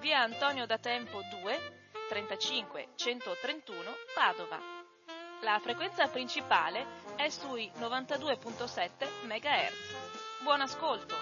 [0.00, 3.78] via Antonio da Tempo 2 35 131
[4.14, 4.58] Padova.
[5.42, 6.84] La frequenza principale
[7.16, 10.42] è sui 92.7 MHz.
[10.42, 11.14] Buon ascolto!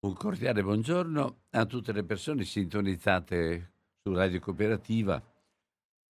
[0.00, 3.72] Un cordiale buongiorno a tutte le persone sintonizzate
[4.02, 5.22] su Radio Cooperativa.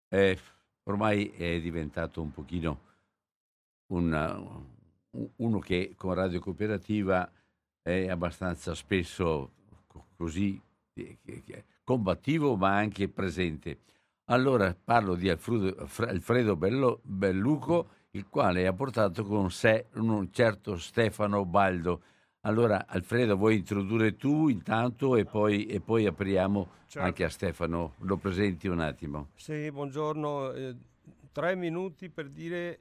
[0.09, 0.39] Eh,
[0.85, 2.81] ormai è diventato un pochino
[3.89, 4.37] una,
[5.37, 7.31] uno che con Radio Cooperativa
[7.85, 9.51] è abbastanza spesso
[10.17, 10.59] così
[11.85, 13.81] combattivo ma anche presente.
[14.29, 21.45] Allora parlo di Alfredo Bello, Belluco, il quale ha portato con sé un certo Stefano
[21.45, 22.03] Baldo.
[22.47, 27.07] Allora Alfredo vuoi introdurre tu intanto e poi, e poi apriamo certo.
[27.07, 29.29] anche a Stefano, lo presenti un attimo.
[29.35, 30.77] Sì, buongiorno, eh,
[31.33, 32.79] tre minuti per dire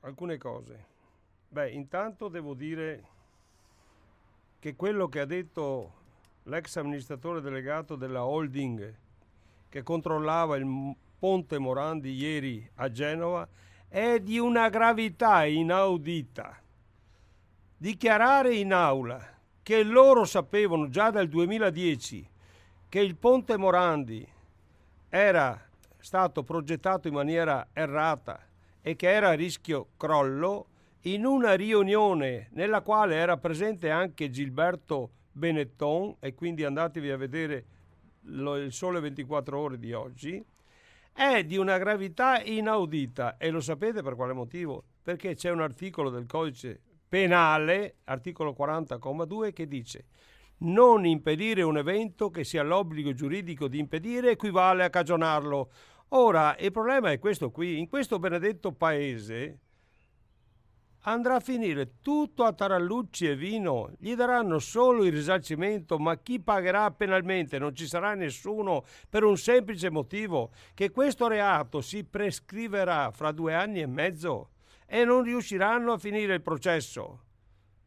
[0.00, 0.86] alcune cose.
[1.48, 3.04] Beh, intanto devo dire
[4.62, 5.92] che quello che ha detto
[6.44, 8.94] l'ex amministratore delegato della holding
[9.68, 13.48] che controllava il ponte Morandi ieri a Genova
[13.88, 16.62] è di una gravità inaudita.
[17.76, 19.20] Dichiarare in aula
[19.64, 22.30] che loro sapevano già dal 2010
[22.88, 24.24] che il ponte Morandi
[25.08, 25.60] era
[25.98, 28.38] stato progettato in maniera errata
[28.80, 30.66] e che era a rischio crollo,
[31.02, 37.64] in una riunione nella quale era presente anche Gilberto Benetton e quindi andatevi a vedere
[38.26, 40.44] lo, il sole 24 ore di oggi,
[41.12, 44.84] è di una gravità inaudita e lo sapete per quale motivo?
[45.02, 50.06] Perché c'è un articolo del codice penale, articolo 40,2, che dice
[50.58, 55.70] non impedire un evento che sia l'obbligo giuridico di impedire equivale a cagionarlo.
[56.10, 59.58] Ora, il problema è questo qui, in questo benedetto paese
[61.02, 66.40] andrà a finire tutto a tarallucci e vino, gli daranno solo il risarcimento, ma chi
[66.40, 67.58] pagherà penalmente?
[67.58, 73.54] Non ci sarà nessuno per un semplice motivo, che questo reato si prescriverà fra due
[73.54, 74.50] anni e mezzo.
[74.86, 77.24] E non riusciranno a finire il processo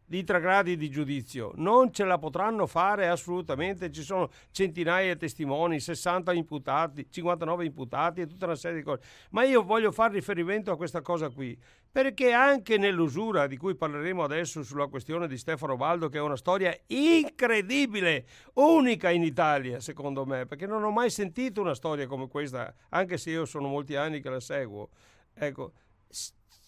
[0.05, 1.51] di tre gradi di giudizio.
[1.55, 8.21] Non ce la potranno fare assolutamente, ci sono centinaia di testimoni, 60 imputati, 59 imputati
[8.21, 9.01] e tutta una serie di cose.
[9.31, 11.57] Ma io voglio fare riferimento a questa cosa qui,
[11.91, 16.37] perché anche nell'usura di cui parleremo adesso sulla questione di Stefano Baldo, che è una
[16.37, 22.27] storia incredibile, unica in Italia, secondo me, perché non ho mai sentito una storia come
[22.27, 24.89] questa, anche se io sono molti anni che la seguo.
[25.33, 25.73] Ecco,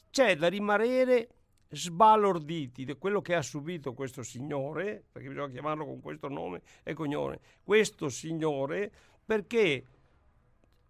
[0.09, 1.27] c'è da rimanere
[1.69, 6.93] sbalorditi di quello che ha subito questo signore, perché bisogna chiamarlo con questo nome e
[6.93, 8.91] cognome, questo signore,
[9.25, 9.85] perché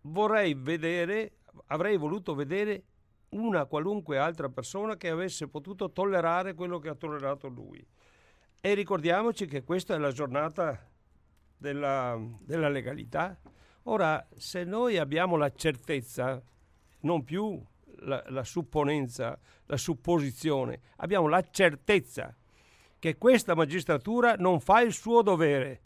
[0.02, 2.84] vorrei vedere, avrei voluto vedere
[3.30, 7.86] una qualunque altra persona che avesse potuto tollerare quello che ha tollerato lui.
[8.60, 10.90] E ricordiamoci che questa è la giornata
[11.58, 13.38] della, della legalità.
[13.84, 16.42] Ora, se noi abbiamo la certezza,
[17.02, 17.64] non più
[18.00, 22.36] la, la supponenza, la supposizione, abbiamo la certezza
[23.00, 25.82] che questa magistratura non fa il suo dovere.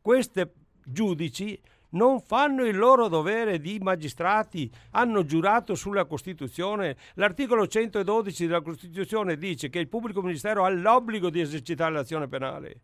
[0.00, 0.44] Questi
[0.84, 1.60] giudici
[1.90, 6.96] non fanno il loro dovere di magistrati, hanno giurato sulla Costituzione.
[7.14, 12.80] L'articolo 112 della Costituzione dice che il pubblico ministero ha l'obbligo di esercitare l'azione penale.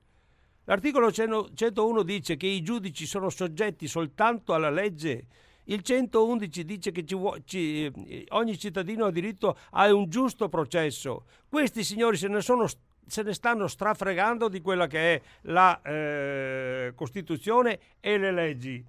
[0.65, 5.26] L'articolo 101 dice che i giudici sono soggetti soltanto alla legge
[5.64, 11.25] il 111 dice che ci ci, ogni cittadino ha diritto a un giusto processo.
[11.49, 12.66] Questi signori se ne, sono,
[13.06, 18.84] se ne stanno strafregando di quella che è la eh, Costituzione e le leggi.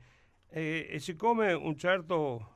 [0.50, 2.54] E, e siccome un certo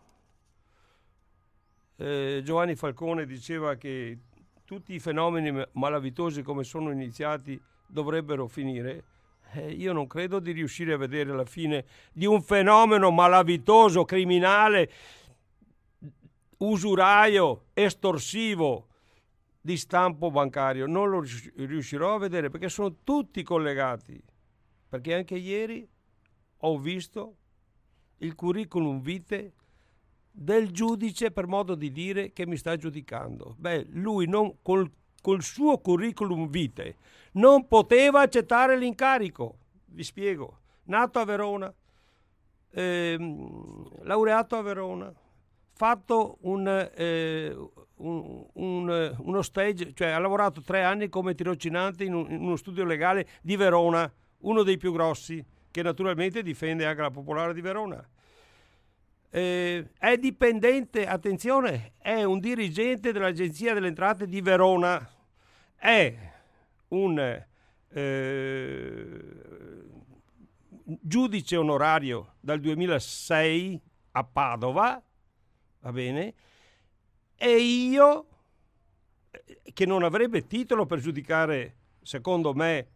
[1.97, 4.17] eh, Giovanni Falcone diceva che
[4.63, 9.03] tutti i fenomeni malavitosi come sono iniziati dovrebbero finire,
[9.53, 14.91] eh, io non credo di riuscire a vedere la fine di un fenomeno malavitoso, criminale,
[16.57, 18.87] usuraio, estorsivo
[19.61, 20.85] di stampo bancario.
[20.85, 21.23] Non lo
[21.55, 24.21] riuscirò a vedere perché sono tutti collegati.
[24.87, 25.87] Perché anche ieri
[26.57, 27.35] ho visto
[28.17, 29.53] il curriculum vitae
[30.31, 33.55] del giudice, per modo di dire, che mi sta giudicando.
[33.57, 34.89] Beh, lui non, col,
[35.21, 36.95] col suo curriculum vitae
[37.33, 39.57] non poteva accettare l'incarico.
[39.85, 40.57] Vi spiego.
[40.83, 41.73] Nato a Verona,
[42.71, 45.13] ehm, laureato a Verona,
[45.73, 47.55] fatto un, eh,
[47.95, 52.83] un, un, uno stage, cioè ha lavorato tre anni come tirocinante in, in uno studio
[52.83, 58.03] legale di Verona, uno dei più grossi, che naturalmente difende anche la Popolare di Verona.
[59.31, 65.07] Eh, è dipendente, attenzione, è un dirigente dell'Agenzia delle Entrate di Verona,
[65.75, 66.17] è
[66.87, 67.45] un
[67.89, 69.19] eh,
[70.83, 73.79] giudice onorario dal 2006
[74.13, 75.01] a Padova,
[75.81, 76.33] va bene,
[77.35, 78.27] e io,
[79.29, 82.87] eh, che non avrebbe titolo per giudicare, secondo me,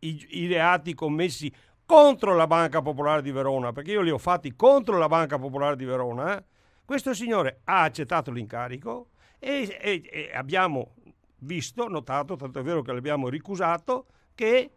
[0.00, 1.50] i, i reati commessi
[1.88, 5.74] contro la Banca Popolare di Verona, perché io li ho fatti contro la Banca Popolare
[5.74, 6.44] di Verona, eh?
[6.84, 9.08] questo signore ha accettato l'incarico
[9.38, 10.96] e, e, e, abbiamo
[11.38, 14.04] visto, notato, tanto è vero che l'abbiamo ricusato,
[14.34, 14.70] che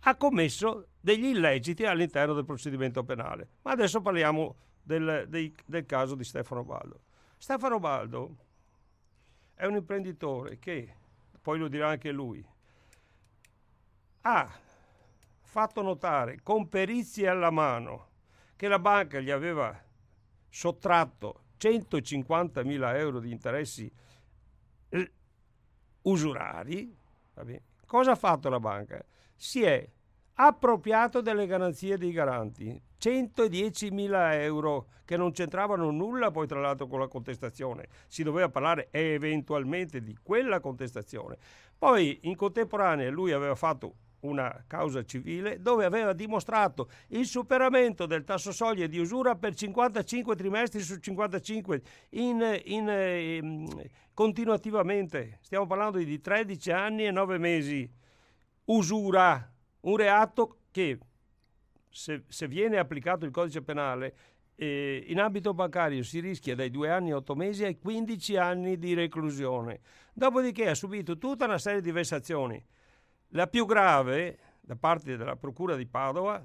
[0.00, 3.48] ha commesso degli illeciti all'interno del procedimento penale.
[3.62, 7.02] Ma adesso parliamo del, dei, del caso di Stefano Baldo.
[7.36, 8.36] Stefano Baldo
[9.54, 10.92] è un imprenditore che,
[11.40, 12.44] poi lo dirà anche lui,
[14.22, 14.52] ha
[15.52, 18.08] fatto notare con perizie alla mano
[18.56, 19.78] che la banca gli aveva
[20.48, 23.92] sottratto 150.000 euro di interessi
[26.00, 26.96] usurari,
[27.84, 29.04] cosa ha fatto la banca?
[29.36, 29.86] Si è
[30.36, 36.98] appropriato delle garanzie dei garanti, 110.000 euro che non c'entravano nulla poi tra l'altro con
[36.98, 41.36] la contestazione, si doveva parlare eventualmente di quella contestazione.
[41.76, 48.24] Poi in contemporanea lui aveva fatto una causa civile dove aveva dimostrato il superamento del
[48.24, 55.38] tasso soglia di usura per 55 trimestri su 55 in, in, in, continuativamente.
[55.42, 57.90] Stiamo parlando di 13 anni e 9 mesi.
[58.64, 60.98] Usura, un reato che
[61.88, 64.14] se, se viene applicato il codice penale
[64.54, 68.78] eh, in ambito bancario si rischia dai 2 anni e 8 mesi ai 15 anni
[68.78, 69.80] di reclusione.
[70.12, 72.64] Dopodiché ha subito tutta una serie di vessazioni
[73.32, 76.44] la più grave da parte della Procura di Padova,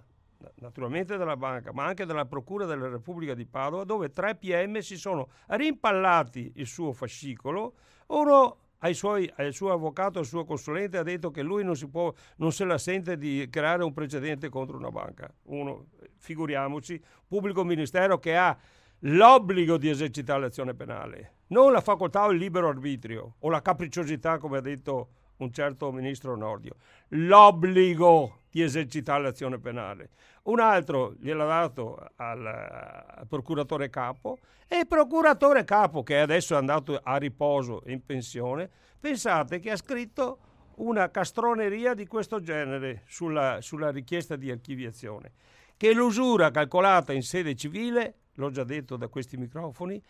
[0.56, 4.98] naturalmente della banca, ma anche della Procura della Repubblica di Padova, dove tre PM si
[4.98, 7.76] sono rimpallati il suo fascicolo.
[8.08, 12.14] Uno ai suoi, al suo avvocato, al suo consulente, ha detto che lui non, può,
[12.38, 15.32] non, se la sente di creare un precedente contro una banca.
[15.44, 15.88] Uno,
[16.18, 18.58] figuriamoci, pubblico ministero che ha
[19.02, 24.38] l'obbligo di esercitare l'azione penale, non la facoltà o il libero arbitrio o la capricciosità,
[24.38, 26.76] come ha detto un certo ministro Nordio,
[27.10, 30.10] l'obbligo di esercitare l'azione penale.
[30.44, 36.58] Un altro gliel'ha dato al, al, procuratore capo e il procuratore capo, che adesso è
[36.58, 38.70] andato a riposo in pensione,
[39.00, 40.40] pensate che ha scritto
[40.78, 45.34] una castroneria di questo genere sulla, sulla richiesta di archiviazione,
[45.76, 50.02] che l'usura calcolata in sede civile, l'ho già detto da questi microfoni,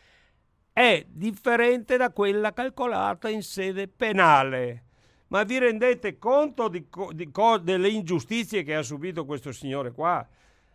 [0.72, 4.87] è differente da quella calcolata in sede penale
[5.29, 7.31] ma vi rendete conto di, di,
[7.62, 10.25] delle ingiustizie che ha subito questo signore qua?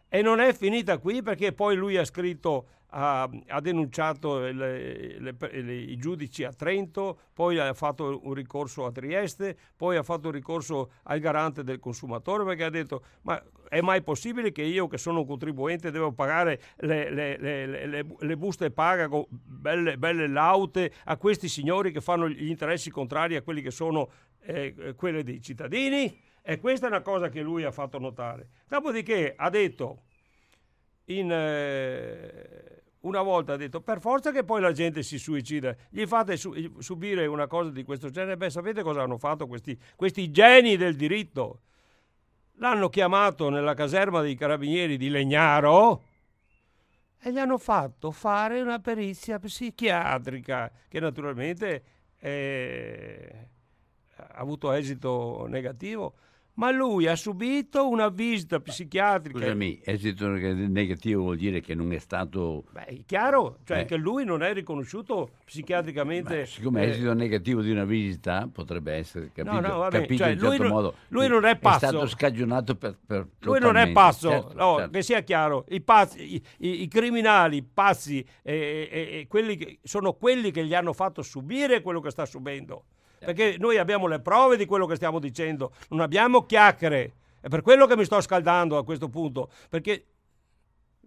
[0.09, 5.35] E non è finita qui perché poi lui ha scritto, ha, ha denunciato le, le,
[5.39, 10.27] le, i giudici a Trento, poi ha fatto un ricorso a Trieste, poi ha fatto
[10.27, 14.87] un ricorso al garante del consumatore perché ha detto ma è mai possibile che io
[14.87, 21.91] che sono un contribuente devo pagare le, buste paga belle, belle laute a questi signori
[21.91, 24.11] che fanno gli interessi contrari a quelli che sono
[24.43, 28.49] eh, quelle dei cittadini e questa è una cosa che lui ha fatto notare.
[28.69, 30.03] Dopodiché ha detto,
[31.07, 36.05] in, eh, una volta ha detto, per forza che poi la gente si suicida, gli
[36.07, 40.31] fate su- subire una cosa di questo genere, beh sapete cosa hanno fatto questi, questi
[40.31, 41.61] geni del diritto?
[42.57, 46.03] L'hanno chiamato nella caserma dei carabinieri di Legnaro
[47.21, 51.85] e gli hanno fatto fare una perizia psichiatrica che naturalmente
[52.21, 53.47] ha
[54.31, 56.15] avuto esito negativo,
[56.55, 59.39] ma lui ha subito una visita psichiatrica.
[59.39, 62.65] Scusami, esito negativo vuol dire che non è stato...
[62.73, 63.85] Beh, è chiaro, cioè eh.
[63.87, 66.41] che lui non è riconosciuto psichiatricamente.
[66.41, 70.25] Ma siccome eh, esito negativo di una visita potrebbe essere capito, no, no, vabbè, capito
[70.25, 70.95] cioè, in certo lui, modo.
[71.09, 71.87] Lui non è pazzo.
[71.87, 72.99] È stato scagionato per...
[73.05, 74.91] per lui non è pazzo, certo, no, certo.
[74.91, 75.65] che sia chiaro.
[75.71, 80.75] I, pazzi, i, i, i criminali pazzi eh, eh, quelli che, sono quelli che gli
[80.75, 82.85] hanno fatto subire quello che sta subendo.
[83.25, 87.13] Perché noi abbiamo le prove di quello che stiamo dicendo, non abbiamo chiacchiere.
[87.41, 90.07] È per quello che mi sto scaldando a questo punto, perché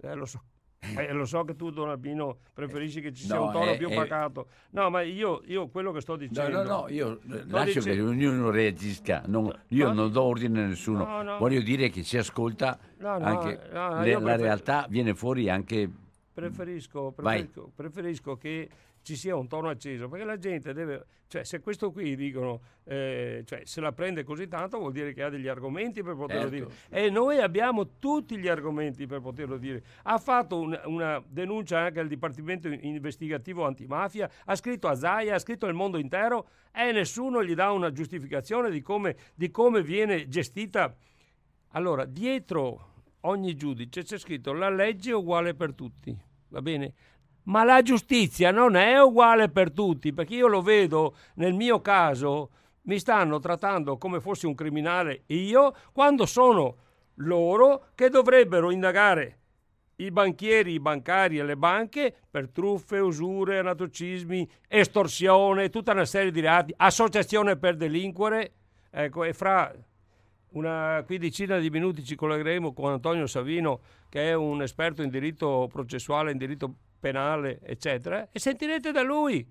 [0.02, 0.42] eh, lo so.
[0.80, 3.78] Eh, lo so che tu, Don Albino, preferisci che ci sia No, un tono eh,
[3.78, 3.96] più eh.
[3.96, 4.48] pacato.
[4.72, 6.62] No, ma io, io quello che sto No, dicendo...
[6.64, 9.94] no, no, io lascio dice- che ognuno reagisca, non- io No.
[9.94, 11.38] non do ordine a nessuno, No, no.
[11.40, 15.16] voglio dire che si ascolta No, no, anche, no, no, le- la prefer- realtà viene
[15.16, 15.90] fuori anche...
[16.36, 18.70] Preferisco, preferisco, preferisco che
[19.06, 23.44] ci sia un tono acceso, perché la gente deve, cioè se questo qui dicono, eh,
[23.46, 26.72] cioè se la prende così tanto vuol dire che ha degli argomenti per poterlo Certo.
[26.90, 27.06] dire.
[27.06, 29.84] E noi abbiamo tutti gli argomenti per poterlo dire.
[30.04, 35.40] Ha fatto un- una denuncia anche al Dipartimento Investigativo Antimafia, ha scritto a Zaia, ha
[35.40, 40.28] scritto al mondo intero e nessuno gli dà una giustificazione di come, di come viene
[40.28, 40.96] gestita.
[41.74, 46.16] Allora, dietro ogni giudice c'è scritto la legge è uguale per tutti,
[46.50, 46.94] va bene?
[47.46, 52.50] Ma la giustizia non è uguale per tutti, perché io lo vedo nel mio caso,
[52.84, 56.78] mi stanno trattando come fossi un criminale io, quando sono
[57.16, 59.40] loro che dovrebbero indagare
[59.98, 66.32] i banchieri, i bancari e le banche per truffe, usure, anatocismi, estorsione, tutta una serie
[66.32, 68.52] di reati, associazione per delinquere.
[68.90, 69.74] Ecco, e fra
[70.50, 75.70] una quindicina di minuti ci collegheremo con Antonio Savino, che è un esperto in diritto
[75.72, 76.74] processuale, in diritto
[77.06, 79.48] penale, eccetera, e sentirete da lui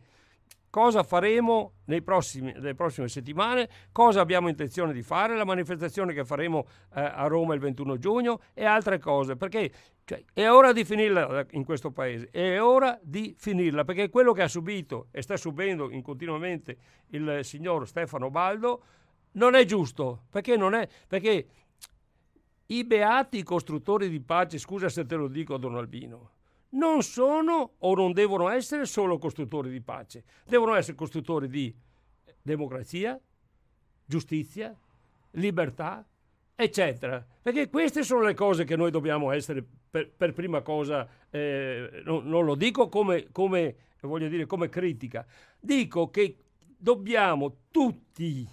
[0.70, 6.66] cosa faremo prossimi- nelle prossime settimane, cosa abbiamo intenzione di fare, la manifestazione che faremo
[6.96, 9.70] eh, a Roma il 21 giugno e altre cose, perché
[10.04, 14.42] cioè, è ora di finirla in questo paese, è ora di finirla, perché quello che
[14.42, 16.76] ha subito e sta subendo in continuamente
[17.10, 18.82] il signor Stefano Baldo
[19.34, 21.46] non è giusto, perché non è, perché
[22.66, 26.30] i beati costruttori di pace, scusa se te lo dico Don Albino,
[26.74, 31.74] non sono o non devono essere solo costruttori di pace, devono essere costruttori di
[32.42, 33.18] democrazia,
[34.04, 34.76] giustizia,
[35.32, 36.06] libertà,
[36.54, 37.24] eccetera.
[37.42, 42.26] Perché queste sono le cose che noi dobbiamo essere per, per prima cosa, eh, non,
[42.26, 43.76] non lo dico come, come,
[44.28, 45.24] dire, come critica,
[45.60, 46.36] dico che
[46.76, 48.46] dobbiamo tutti,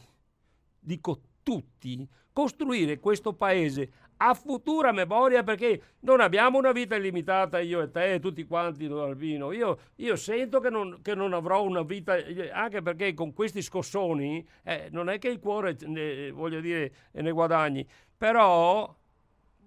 [0.79, 3.91] dico tutti, costruire questo paese
[4.23, 9.09] a futura memoria perché non abbiamo una vita illimitata io e te tutti quanti Don
[9.09, 12.15] Albino io, io sento che non, che non avrò una vita
[12.53, 17.31] anche perché con questi scossoni eh, non è che il cuore ne, voglio dire ne
[17.31, 17.87] guadagni.
[18.15, 18.95] Però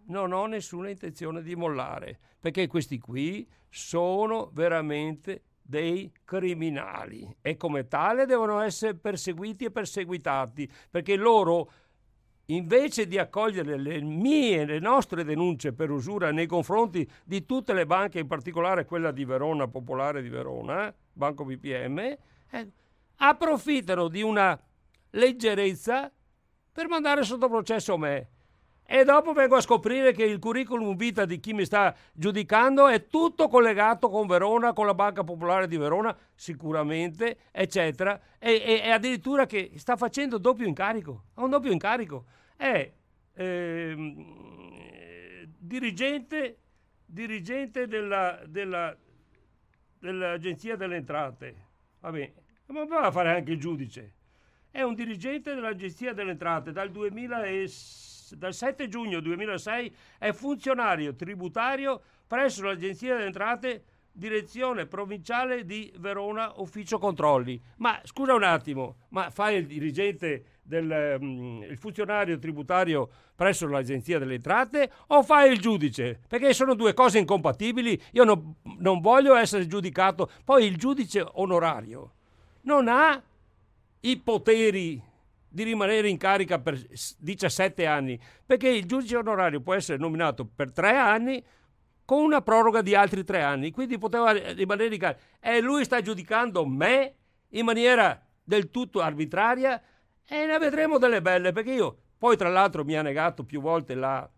[0.07, 7.89] non ho nessuna intenzione di mollare perché questi qui sono veramente dei criminali e come
[7.89, 11.71] tale devono essere perseguiti e perseguitati perché loro
[12.47, 17.87] invece di accogliere le mie, le nostre denunce per usura nei confronti di tutte le
[17.87, 22.71] banche, in particolare quella di Verona, Popolare di Verona, Banco BPM, eh,
[23.17, 24.61] approfittano di una
[25.11, 26.11] leggerezza
[26.73, 28.29] per mandare sotto processo me.
[28.87, 33.07] E dopo vengo a scoprire che il curriculum vita di chi mi sta giudicando è
[33.07, 38.21] tutto collegato con Verona, con la Banca Popolare di Verona, sicuramente, eccetera.
[38.39, 41.25] E, e- e addirittura che sta facendo doppio incarico.
[41.35, 42.27] Ha un doppio incarico.
[42.57, 42.93] È
[43.35, 46.59] ehm, dirigente,
[47.07, 48.95] dirigente della, della-
[49.99, 51.55] dell'Agenzia delle Entrate.
[52.01, 52.35] Va bene,
[52.67, 54.13] ma va a fare anche il giudice
[54.75, 60.33] è un dirigente dell'Agenzia delle Entrate dal, 2000 e s- dal 7 giugno 2006, è
[60.33, 67.61] funzionario tributario presso l'Agenzia delle Entrate, direzione provinciale di Verona, ufficio controlli.
[67.79, 74.19] Ma scusa un attimo, ma fai il dirigente del mm, il funzionario tributario presso l'Agenzia
[74.19, 76.21] delle Entrate o fai il giudice?
[76.27, 78.01] Perché sono due cose incompatibili.
[78.13, 80.31] Io non, non voglio essere giudicato.
[80.45, 82.13] Poi il giudice onorario
[82.63, 83.23] non ha
[84.01, 85.03] i poteri
[85.55, 90.45] di rimanere in carica per s- 17 anni, perché il giudice onorario può essere nominato
[90.45, 91.43] per tre anni
[92.05, 95.19] con una proroga di altri tre anni, quindi poteva rimanere in carica.
[95.41, 97.15] E lui sta giudicando me
[97.51, 99.81] in maniera del tutto arbitraria
[100.27, 103.95] e ne vedremo delle belle, perché io poi tra l'altro mi ha negato più volte
[103.95, 104.29] la...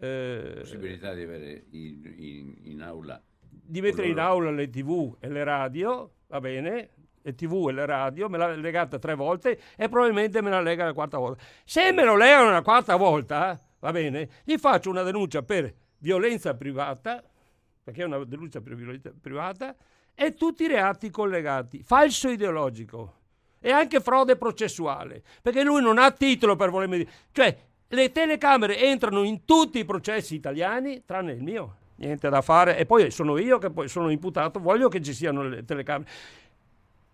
[0.00, 3.22] eh, possibilità di avere in, in- in aula
[3.68, 6.90] di mettere in aula le tv e le radio, va bene,
[7.26, 10.84] le tv e le radio, me l'ha legata tre volte e probabilmente me la lega
[10.84, 11.42] la quarta volta.
[11.64, 16.54] Se me lo legano la quarta volta, va bene, gli faccio una denuncia per violenza
[16.54, 17.22] privata,
[17.82, 19.74] perché è una denuncia per violenza privata,
[20.14, 21.82] e tutti i reati collegati.
[21.82, 23.14] Falso ideologico
[23.60, 27.10] e anche frode processuale, perché lui non ha titolo per volermi dire.
[27.32, 31.76] Cioè, le telecamere entrano in tutti i processi italiani, tranne il mio.
[31.96, 32.76] Niente da fare.
[32.76, 36.10] E poi sono io che poi sono imputato, voglio che ci siano le telecamere.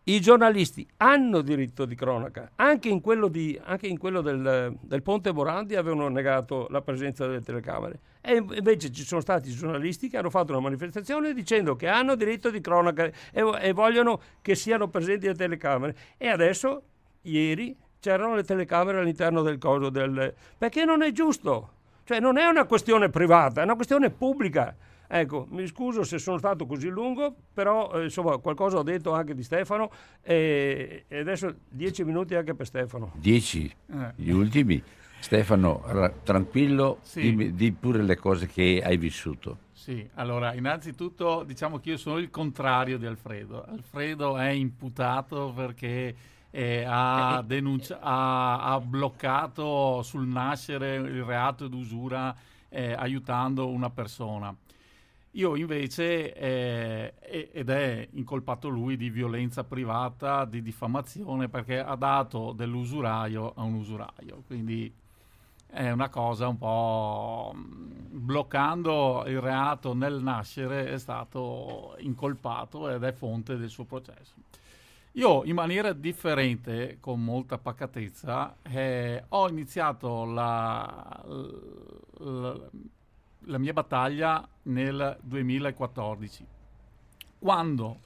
[0.05, 5.01] I giornalisti hanno diritto di cronaca, anche in quello, di, anche in quello del, del,
[5.01, 8.01] Ponte Morandi avevano negato la presenza delle telecamere.
[8.21, 12.51] E invece ci sono stati giornalisti che hanno fatto una manifestazione dicendo che hanno diritto
[12.51, 13.13] di cronaca e,
[13.61, 15.97] e vogliono che siano presenti le telecamere.
[16.17, 16.83] E adesso,
[17.23, 20.35] ieri, c'erano le telecamere all'interno del coso del...
[20.59, 21.71] perché non è giusto,
[22.03, 24.75] cioè non è una questione privata, è una questione pubblica.
[25.15, 29.35] Ecco, mi scuso se sono stato così lungo, però eh, insomma qualcosa ho detto anche
[29.35, 29.91] di Stefano
[30.23, 33.13] e, e adesso dieci minuti anche per Stefano.
[33.17, 33.71] Dieci?
[33.91, 34.13] Eh.
[34.15, 34.83] Gli ultimi?
[35.19, 37.21] Stefano, ra- tranquillo, sì.
[37.21, 39.59] dimmi, di pure le cose che hai vissuto.
[39.73, 43.67] Sì, allora innanzitutto diciamo che io sono il contrario di Alfredo.
[43.67, 46.17] Alfredo è imputato perché
[46.51, 52.35] eh, ha, eh, denunci- ha, ha, bloccato sul nascere il reato d'usura
[52.71, 54.57] eh, aiutando una persona.
[55.37, 57.15] Io invece, eh,
[57.53, 63.75] ed è incolpato lui di violenza privata, di diffamazione, perché ha dato dell'usuraio a un
[63.75, 64.43] usuraio.
[64.47, 64.93] Quindi
[65.69, 73.13] è una cosa un po' bloccando il reato nel nascere è stato incolpato ed è
[73.13, 74.35] fonte del suo processo.
[75.13, 81.41] Io in maniera differente, con molta pacatezza, eh, ho iniziato la, la
[82.19, 82.71] la
[83.47, 86.47] mia battaglia nel 2014,
[87.39, 87.99] quando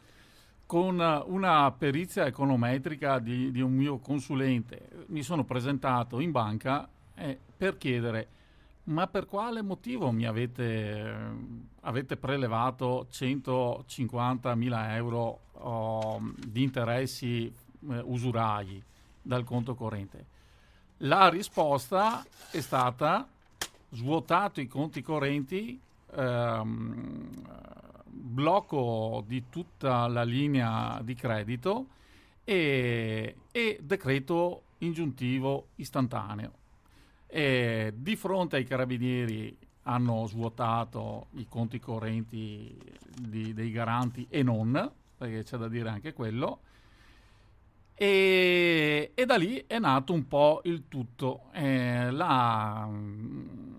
[0.67, 7.39] con una perizia econometrica di, di un mio consulente mi sono presentato in banca eh,
[7.57, 8.29] per chiedere
[8.87, 11.15] ma per quale motivo mi avete,
[11.81, 18.83] avete prelevato 150 mila euro oh, di interessi eh, usurai
[19.23, 20.35] dal conto corrente?
[20.99, 23.27] La risposta è stata
[23.91, 25.81] svuotato i conti correnti,
[26.15, 27.31] ehm,
[28.05, 31.87] blocco di tutta la linea di credito
[32.45, 36.53] e, e decreto ingiuntivo istantaneo.
[37.27, 42.77] E di fronte ai carabinieri hanno svuotato i conti correnti
[43.21, 46.61] di, dei garanti e non, perché c'è da dire anche quello,
[47.99, 51.45] e, e, da lì è nato un po' il tutto.
[51.53, 53.76] Eh, mh,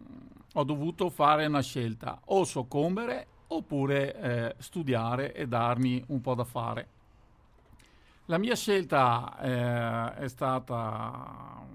[0.59, 6.43] ho dovuto fare una scelta, o soccombere oppure eh, studiare e darmi un po' da
[6.43, 6.87] fare.
[8.25, 11.65] La mia scelta eh, è stata...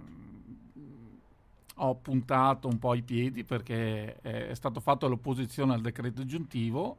[1.77, 6.99] Ho puntato un po' i piedi perché è stato fatto l'opposizione al decreto aggiuntivo.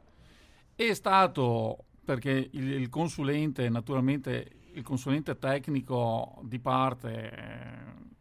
[0.74, 8.13] È stato perché il, il consulente, naturalmente il consulente tecnico di parte, eh,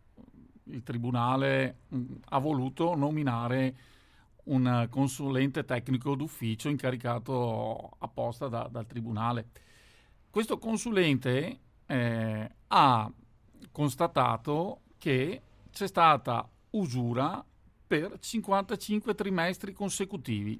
[0.66, 3.76] il tribunale mh, mm, ha voluto nominare
[4.46, 9.48] un consulente tecnico d'ufficio incaricato apposta da, dal tribunale.
[10.30, 13.12] Questo consulente eh, ha
[13.72, 17.44] constatato che c'è stata usura
[17.86, 20.60] per 55 trimestri consecutivi.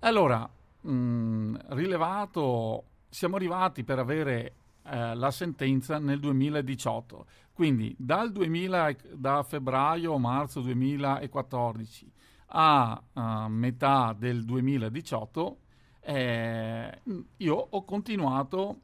[0.00, 0.48] Allora,
[0.80, 7.26] mh, mm, rilevato, siamo arrivati per avere eh, la sentenza nel 2018.
[7.56, 12.12] Quindi dal 2000, da febbraio marzo 2014
[12.48, 15.56] a uh, metà del 2018
[16.02, 17.00] eh,
[17.38, 18.80] io ho continuato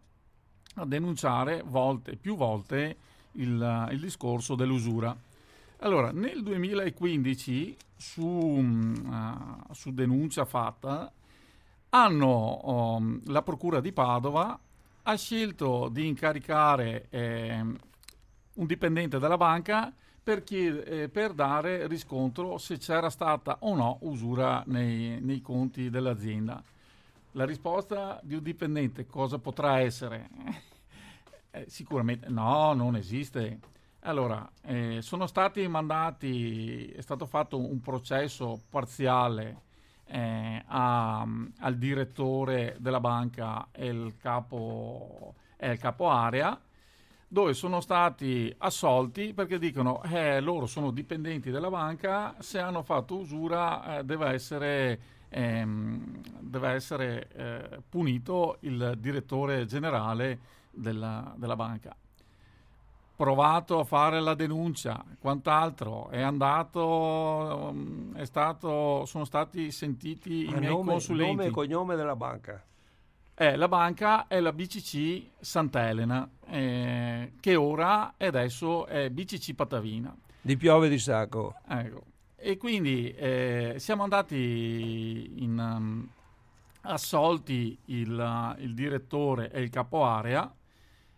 [0.77, 2.97] a denunciare volte, più volte
[3.33, 5.15] il, il discorso dell'usura.
[5.81, 11.13] Allora, nel 2015, su, uh, su denuncia fatta,
[11.91, 14.59] hanno um, la Procura di Padova
[15.03, 17.91] ha scelto di incaricare eh,
[18.55, 23.99] un dipendente della banca per, chied- eh, per, dare riscontro se c'era stata o no
[24.03, 26.62] usura nei, nei, conti dell'azienda.
[27.33, 30.29] La risposta di un dipendente cosa potrà essere?
[31.55, 33.59] Eh, sicuramente no, non esiste.
[34.05, 39.61] Allora, eh, sono stati mandati, è stato fatto un processo parziale
[40.07, 41.21] eh, a,
[41.59, 46.59] al direttore della banca e il capo, il capo area
[47.33, 53.16] dove sono stati assolti perché dicono eh, loro sono dipendenti della banca, se hanno fatto
[53.16, 60.38] usura eh, deve essere, ehm, deve essere eh, punito il direttore generale
[60.71, 61.97] della, della banca
[63.16, 70.49] provato a fare la denuncia, quant'altro, è andato, mm, è stato, sono stati sentiti i
[70.49, 71.37] miei nome, consulenti.
[71.37, 72.62] Nome e cognome della banca.
[73.35, 80.14] Eh, la banca è la BCC Sant'Elena, eh, che ora e adesso è BCC Patavina.
[80.40, 81.55] Di piove di sacco.
[81.66, 82.05] Ecco.
[82.37, 86.09] E quindi eh, siamo andati in um,
[86.83, 90.53] assolti il, il direttore e il capo area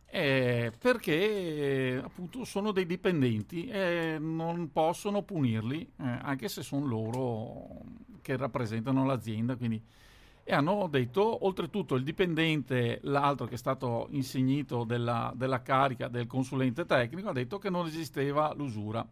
[0.07, 7.81] eh, perché appunto sono dei dipendenti e non possono punirli, eh, anche se sono loro
[8.23, 9.57] che rappresentano l'azienda.
[9.57, 9.83] Quindi.
[10.47, 16.27] E hanno detto, oltretutto, il dipendente, l'altro che è stato insignito della, della carica del
[16.27, 19.07] consulente tecnico, ha detto che non esisteva l'usura.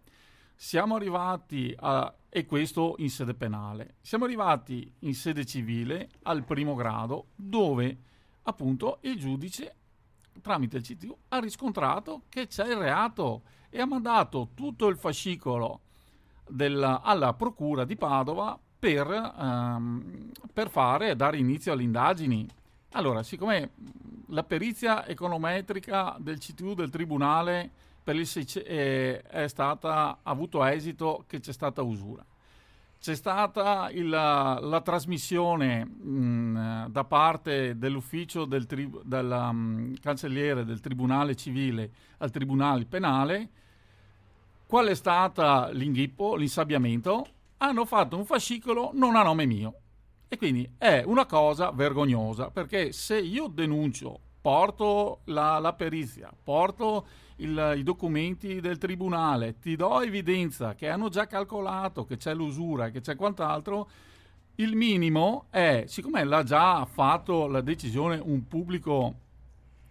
[0.55, 6.75] Siamo arrivati a, e questo in sede penale, siamo arrivati in sede civile al primo
[6.75, 7.97] grado dove
[8.43, 9.75] appunto il giudice
[10.41, 15.81] tramite il CTU ha riscontrato che c'è il reato e ha mandato tutto il fascicolo
[16.49, 19.07] della, alla procura di Padova per,
[19.39, 22.45] um, per fare dare inizio alle indagini.
[22.95, 23.71] Allora, siccome
[24.31, 27.71] la perizia econometrica del CTU del Tribunale
[28.03, 32.27] per il 6 è, è stata, ha avuto esito che c'è stata usura
[32.99, 40.79] c'è stata il, la trasmissione mh, da parte dell'ufficio del, tri, del um, cancelliere del
[40.79, 43.49] Tribunale Civile al Tribunale Penale.
[44.67, 47.27] Qual è stato l'inghippo, l'insabbiamento?
[47.63, 49.75] Hanno fatto un fascicolo non a nome mio.
[50.27, 57.07] E quindi è una cosa vergognosa, perché se io denuncio, porto la, la perizia, porto
[57.37, 62.91] il, i documenti del tribunale, ti do evidenza che hanno già calcolato che c'è l'usura,
[62.91, 63.89] che c'è quant'altro,
[64.57, 69.15] il minimo è, siccome l'ha già fatto la decisione un pubblico,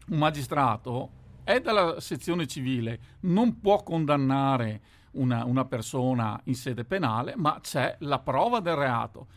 [0.07, 1.09] un magistrato,
[1.45, 4.81] è dalla sezione civile, non può condannare
[5.11, 9.27] una, una persona in sede penale, ma c'è la prova del reato.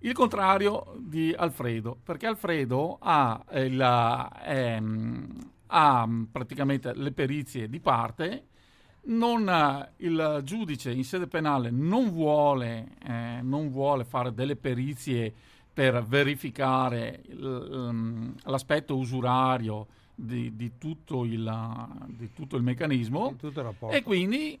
[0.00, 8.46] Il contrario di Alfredo, perché Alfredo ha il, ehm, ha praticamente le perizie di parte,
[9.04, 15.32] non, il giudice in sede penale non vuole, eh, non vuole fare delle perizie
[15.72, 23.34] per verificare il, l'aspetto usurario di, di, tutto il, di, tutto il, meccanismo
[23.88, 24.58] e quindi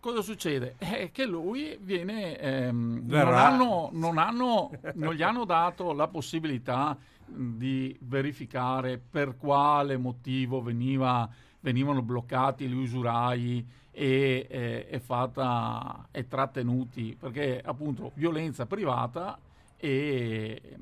[0.00, 0.74] cosa succede?
[0.78, 6.96] È che lui viene ehm, non, hanno, non, hanno, non gli hanno dato la possibilità
[7.26, 11.28] di verificare per quale motivo veniva,
[11.60, 19.38] venivano bloccati gli usurai e, e, e, fatta, e trattenuti, perché appunto violenza privata
[19.76, 20.76] e...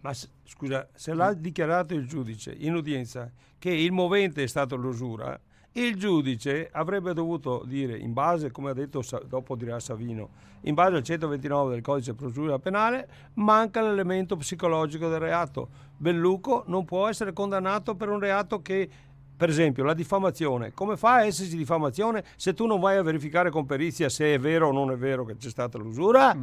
[0.00, 5.40] Ma scusa, se l'ha dichiarato il giudice in udienza che il movente è stato l'usura,
[5.76, 10.30] il giudice avrebbe dovuto dire, in base, come ha detto, dopo dirà Savino,
[10.62, 15.68] in base al 129 del codice procedura penale, manca l'elemento psicologico del reato.
[15.96, 18.88] Belluco non può essere condannato per un reato che
[19.36, 23.50] per esempio, la diffamazione, come fa a esserci diffamazione se tu non vai a verificare
[23.50, 26.32] con perizia se è vero o non è vero che c'è stata l'usura?
[26.34, 26.42] Mm.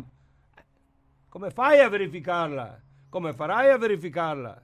[1.29, 2.81] Come fai a verificarla?
[3.07, 4.61] Come farai a verificarla?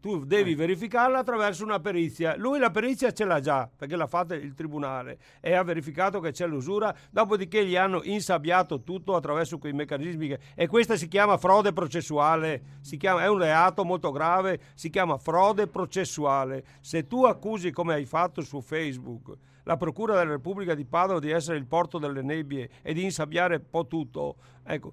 [0.00, 2.34] Tu devi verificarla attraverso una perizia.
[2.36, 6.32] Lui la perizia ce l'ha già perché l'ha fatta il tribunale e ha verificato che
[6.32, 10.38] c'è l'usura, dopodiché gli hanno insabbiato tutto attraverso quei meccanismi che...
[10.54, 13.22] e questa si chiama frode processuale, si chiama...
[13.22, 16.64] è un reato molto grave, si chiama frode processuale.
[16.80, 21.30] Se tu accusi come hai fatto su Facebook la Procura della Repubblica di Padova di
[21.30, 24.92] essere il porto delle nebbie e di insabbiare un po' tutto, ecco,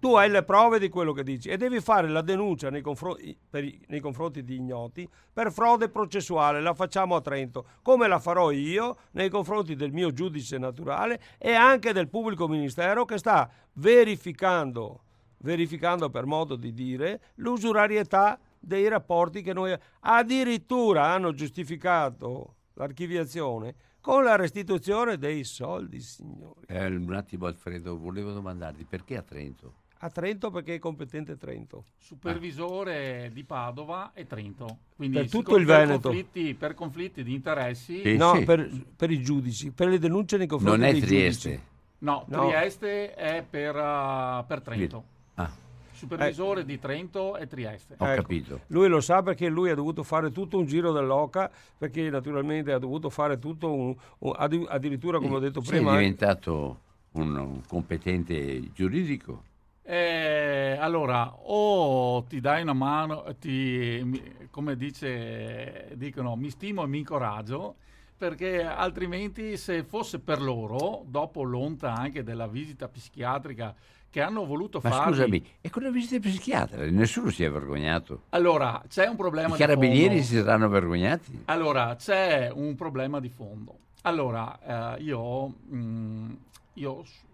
[0.00, 3.36] tu hai le prove di quello che dici e devi fare la denuncia nei confronti,
[3.48, 8.50] per, nei confronti, di ignoti per frode processuale, la facciamo a Trento, come la farò
[8.50, 15.02] io nei confronti del mio giudice naturale e anche del pubblico ministero che sta verificando,
[15.38, 24.24] verificando per modo di dire, l'usurarietà dei rapporti che noi addirittura hanno giustificato l'archiviazione con
[24.24, 26.64] la restituzione dei soldi, signori.
[26.68, 29.74] Eh, un attimo Alfredo, volevo domandarti perché a Trento?
[30.02, 31.84] A Trento perché è competente Trento.
[31.98, 33.28] Supervisore ah.
[33.28, 34.78] di Padova e Trento.
[34.96, 36.08] Quindi per tutto il Veneto.
[36.08, 38.00] Conflitti, per conflitti di interessi.
[38.00, 38.44] Eh, no, sì.
[38.44, 41.48] per, per, i giudici, per le denunce nei confronti non è dei Trieste.
[41.50, 41.68] giudici.
[41.98, 45.04] No, no, Trieste è per, uh, per Trento.
[45.34, 45.52] Ah.
[45.92, 46.64] Supervisore eh.
[46.64, 47.96] di Trento e Trieste.
[47.98, 48.60] Ho ecco, capito.
[48.68, 52.78] Lui lo sa perché lui ha dovuto fare tutto un giro dell'Oca, perché naturalmente ha
[52.78, 55.92] dovuto fare tutto un, un addirittura come ho detto prima.
[55.92, 56.80] È diventato
[57.12, 59.48] un, un competente giuridico
[59.92, 66.98] Eh, allora, o ti dai una mano, ti, come dice, dicono, mi stimo e mi
[66.98, 67.74] incoraggio,
[68.16, 73.74] perché altrimenti se fosse per loro, dopo l'onta anche della visita psichiatrica
[74.08, 75.10] che hanno voluto Ma farmi...
[75.10, 78.22] scusami, e con le visite psichiatriche nessuno si è vergognato.
[78.28, 80.22] Allora, c'è un problema I di carabinieri fondo.
[80.22, 81.42] si saranno vergognati?
[81.46, 83.76] Allora, c'è un problema di fondo.
[84.02, 86.36] Allora, eh, io, mh,
[86.74, 87.24] io s-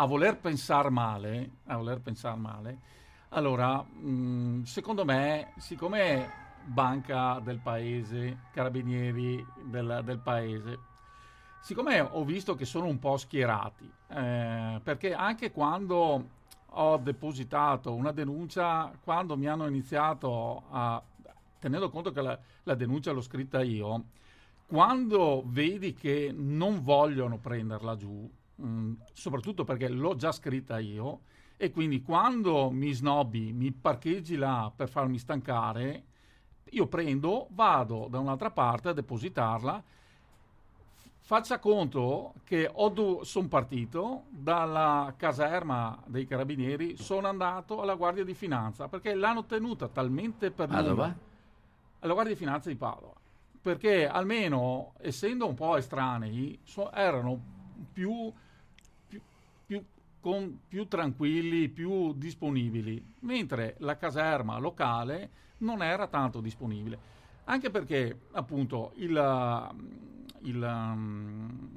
[0.00, 2.78] a voler pensare male, a voler pensare male,
[3.30, 10.78] allora, mh, secondo me, siccome banca del paese, carabinieri del, del paese,
[11.60, 16.28] siccome ho visto che sono un po' schierati, eh, perché anche quando
[16.64, 21.02] ho depositato una denuncia, quando mi hanno iniziato a,
[21.58, 24.04] tenendo conto che la, la denuncia l'ho scritta io,
[24.66, 31.20] quando vedi che non vogliono prenderla giù, mh, soprattutto perché l'ho già scritta io,
[31.56, 36.04] e quindi quando mi snobbi, mi parcheggi là per farmi stancare,
[36.70, 39.82] io prendo, vado da un'altra parte a depositarla.
[41.22, 42.70] Faccia conto che
[43.22, 49.86] sono partito dalla caserma dei carabinieri, sono andato alla Guardia di Finanza perché l'hanno tenuta
[49.88, 51.16] talmente per lunga- Padova?
[52.00, 53.20] alla Guardia di Finanza di Padova
[53.60, 57.38] perché almeno essendo un po' estranei so- erano
[57.92, 58.32] più,
[60.20, 67.18] con- più tranquilli, più disponibili, mentre la caserma locale non era tanto disponibile.
[67.44, 69.70] Anche perché appunto il,
[70.42, 71.70] il, um,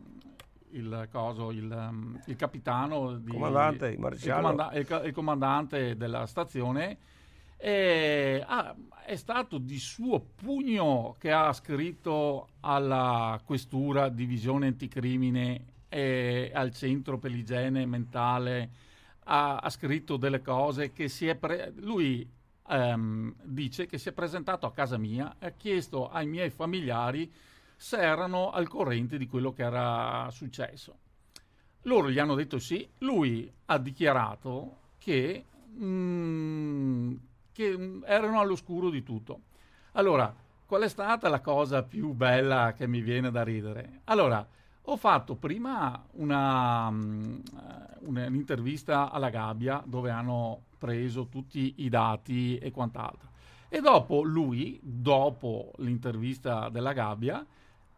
[0.72, 3.96] il, coso, il, um, il capitano, di- Comandante,
[4.42, 4.72] comanda-
[5.04, 6.98] il comandante della stazione
[7.58, 8.76] eh, ah,
[9.06, 17.20] è stato di suo pugno che ha scritto alla questura divisione anticrimine e al centro
[17.20, 18.72] per l'igiene mentale
[19.26, 22.28] ha, ha scritto delle cose che si è pre- lui
[22.68, 27.32] ehm, dice che si è presentato a casa mia e ha chiesto ai miei familiari
[27.76, 30.98] se erano al corrente di quello che era successo.
[31.84, 35.46] Loro gli hanno detto sì, lui ha dichiarato che,
[35.78, 37.14] mm,
[37.52, 39.42] che erano all'oscuro di tutto.
[39.92, 40.34] Allora,
[40.66, 44.02] qual è stata la cosa più bella che mi viene da ridere?
[44.06, 44.48] Allora,
[44.86, 47.40] ho fatto prima una, mm,
[48.02, 53.30] un'intervista alla Gabbia dove hanno preso tutti i dati e quant'altro.
[53.70, 57.46] E dopo lui, dopo l'intervista della Gabbia,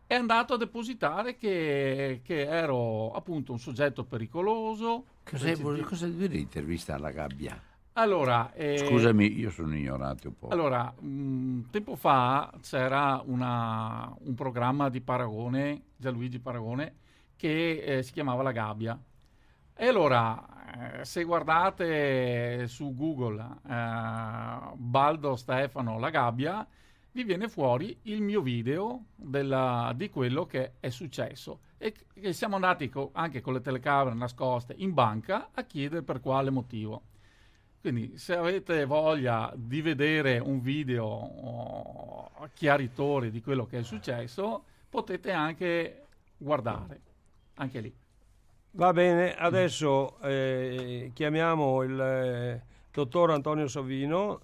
[0.07, 5.05] è andato a depositare che, che ero appunto un soggetto pericoloso.
[5.23, 7.59] Cosa, vuol- cosa vuol dire intervista alla gabbia?
[7.97, 10.49] Allora, eh, Scusami, io sono ignorante un po'.
[10.49, 16.95] allora, mh, tempo fa c'era una- un programma di Paragone, Gianluigi Paragone,
[17.37, 18.99] che eh, si chiamava La Gabbia.
[19.77, 26.67] E allora, eh, se guardate su Google eh, Baldo Stefano La Gabbia,
[27.13, 31.59] vi viene fuori il mio video della- di quello che è successo.
[31.77, 36.19] E che siamo andati co- anche con le telecamere nascoste in banca a chiedere per
[36.19, 37.01] quale motivo.
[37.85, 44.63] Quindi se avete voglia di vedere un video oh, chiaritore di quello che è successo,
[44.89, 46.99] potete anche guardare,
[47.53, 47.95] anche lì.
[48.71, 54.41] Va bene, adesso eh, chiamiamo il eh, dottor Antonio Savino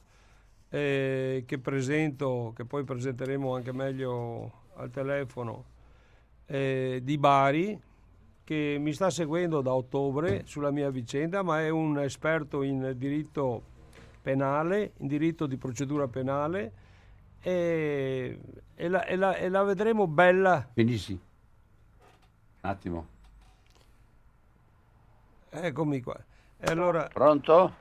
[0.69, 5.65] eh, che presento, che poi presenteremo anche meglio al telefono,
[6.45, 7.81] eh, di Bari,
[8.51, 13.61] che mi sta seguendo da ottobre sulla mia vicenda, ma è un esperto in diritto
[14.21, 16.71] penale, in diritto di procedura penale
[17.39, 18.37] e,
[18.75, 20.67] e la, e la- e la vedremo bella.
[20.73, 21.13] Finisci.
[21.13, 23.07] Un attimo.
[25.51, 26.19] Eccomi qua.
[26.59, 27.73] E allora, Pronto?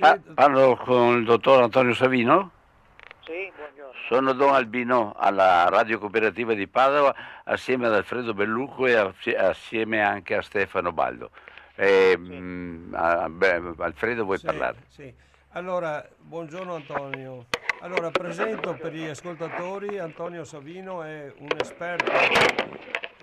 [0.00, 2.50] Ah, parlo con il dottor Antonio Savino?
[3.26, 3.92] Sì, buongiorno.
[4.06, 7.12] Sono Don Albino alla Radio Cooperativa di Padova
[7.42, 11.32] assieme ad Alfredo Bellucco e assi- assieme anche a Stefano Baldo.
[11.74, 14.76] Eh, mh, ah, beh, Alfredo vuoi Sì, parlare?
[14.86, 15.12] sì.
[15.50, 17.46] Allora, buongiorno Antonio.
[17.80, 22.12] Allora, presento per gli ascoltatori, Antonio Savino è un esperto,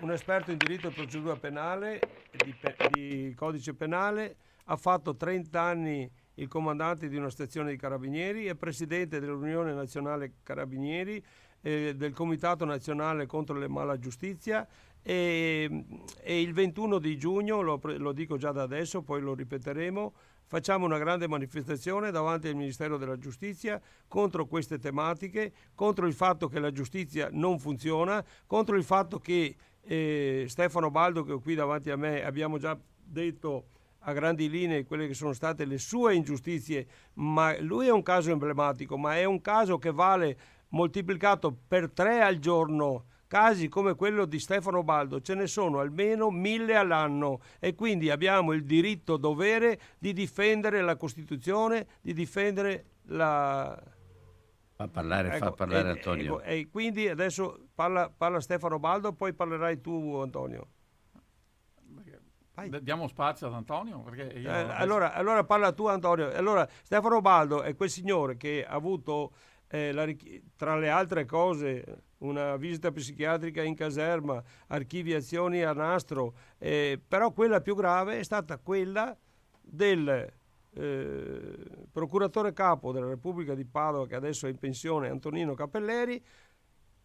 [0.02, 1.98] un esperto in diritto e procedura penale,
[2.30, 2.54] di,
[2.90, 4.36] di codice penale,
[4.66, 10.34] ha fatto 30 anni il comandante di una stazione di carabinieri, è presidente dell'Unione Nazionale
[10.42, 11.22] Carabinieri,
[11.60, 14.66] eh, del Comitato Nazionale contro le Mala Giustizia
[15.02, 15.84] e,
[16.20, 20.12] e il 21 di giugno, lo, lo dico già da adesso, poi lo ripeteremo,
[20.46, 26.48] facciamo una grande manifestazione davanti al Ministero della Giustizia contro queste tematiche, contro il fatto
[26.48, 31.54] che la giustizia non funziona, contro il fatto che eh, Stefano Baldo, che è qui
[31.54, 33.66] davanti a me, abbiamo già detto
[34.04, 38.30] a grandi linee quelle che sono state le sue ingiustizie, ma lui è un caso
[38.30, 40.38] emblematico, ma è un caso che vale
[40.68, 43.06] moltiplicato per tre al giorno.
[43.26, 48.52] Casi come quello di Stefano Baldo ce ne sono almeno mille all'anno e quindi abbiamo
[48.52, 53.76] il diritto dovere di difendere la Costituzione, di difendere la,
[54.76, 56.40] Fa parlare, ecco, fa parlare e, Antonio.
[56.40, 60.66] Ecco, e quindi adesso parla, parla, Stefano Baldo, poi parlerai tu Antonio.
[62.54, 62.70] Vai.
[62.82, 64.04] Diamo spazio ad Antonio?
[64.14, 66.30] Eh, allora, allora, parla tu Antonio.
[66.30, 69.32] Allora, Stefano Baldo è quel signore che ha avuto,
[69.66, 70.06] eh, la,
[70.54, 77.60] tra le altre cose, una visita psichiatrica in caserma, archiviazioni a nastro, eh, però quella
[77.60, 79.16] più grave è stata quella
[79.60, 80.32] del
[80.74, 81.56] eh,
[81.90, 86.22] procuratore capo della Repubblica di Padova, che adesso è in pensione, Antonino Capelleri,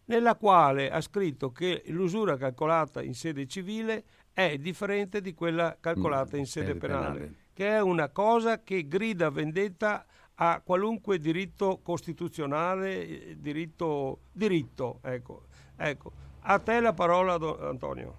[0.04, 6.36] nella quale ha scritto che l'usura calcolata in sede civile è differente di quella calcolata
[6.36, 10.04] in sede penale, penale, che è una cosa che grida vendetta
[10.36, 15.44] a qualunque diritto costituzionale, eh, diritto, diritto ecco.
[15.76, 16.12] ecco.
[16.42, 18.18] A te la parola, Antonio.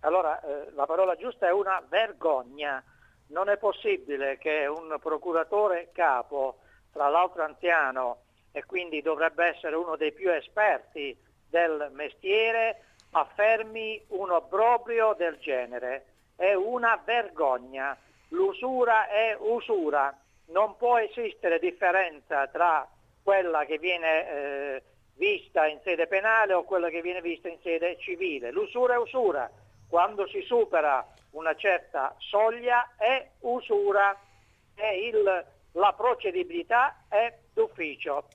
[0.00, 2.82] Allora, eh, la parola giusta è una vergogna
[3.28, 6.60] non è possibile che un procuratore capo,
[6.92, 11.16] tra l'altro anziano e quindi dovrebbe essere uno dei più esperti
[11.48, 16.06] del mestiere, affermi un obbrobrio del genere.
[16.36, 17.96] È una vergogna.
[18.28, 20.16] L'usura è usura.
[20.46, 22.88] Non può esistere differenza tra
[23.22, 24.82] quella che viene eh,
[25.16, 28.50] vista in sede penale o quella che viene vista in sede civile.
[28.50, 29.50] L'usura è usura.
[29.88, 34.16] Quando si supera una certa soglia è usura
[34.74, 38.28] e il, la procedibilità è d'ufficio.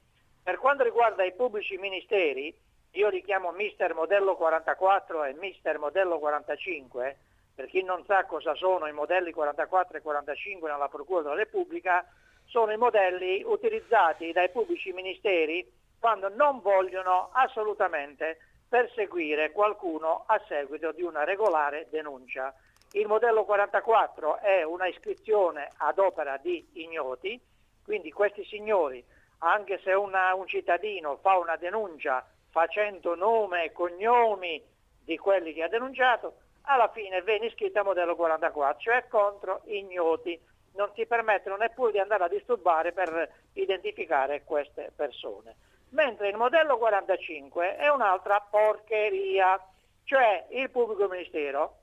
[0.44, 2.54] Per quanto riguarda i pubblici ministeri,
[2.96, 7.18] io li chiamo Mister Modello 44 e Mister Modello 45,
[7.56, 12.06] per chi non sa cosa sono i modelli 44 e 45 nella Procura della Repubblica,
[12.46, 15.68] sono i modelli utilizzati dai pubblici ministeri
[16.00, 22.54] quando non vogliono assolutamente perseguire qualcuno a seguito di una regolare denuncia.
[22.92, 27.40] Il modello 44 è una iscrizione ad opera di ignoti,
[27.84, 29.04] quindi questi signori,
[29.40, 34.64] anche se una, un cittadino fa una denuncia facendo nome e cognomi
[35.04, 40.40] di quelli che ha denunciato, alla fine viene iscritto a modello 44, cioè contro ignoti.
[40.76, 45.56] Non si permettono neppure di andare a disturbare per identificare queste persone.
[45.90, 49.60] Mentre il modello 45 è un'altra porcheria,
[50.04, 51.78] cioè il pubblico ministero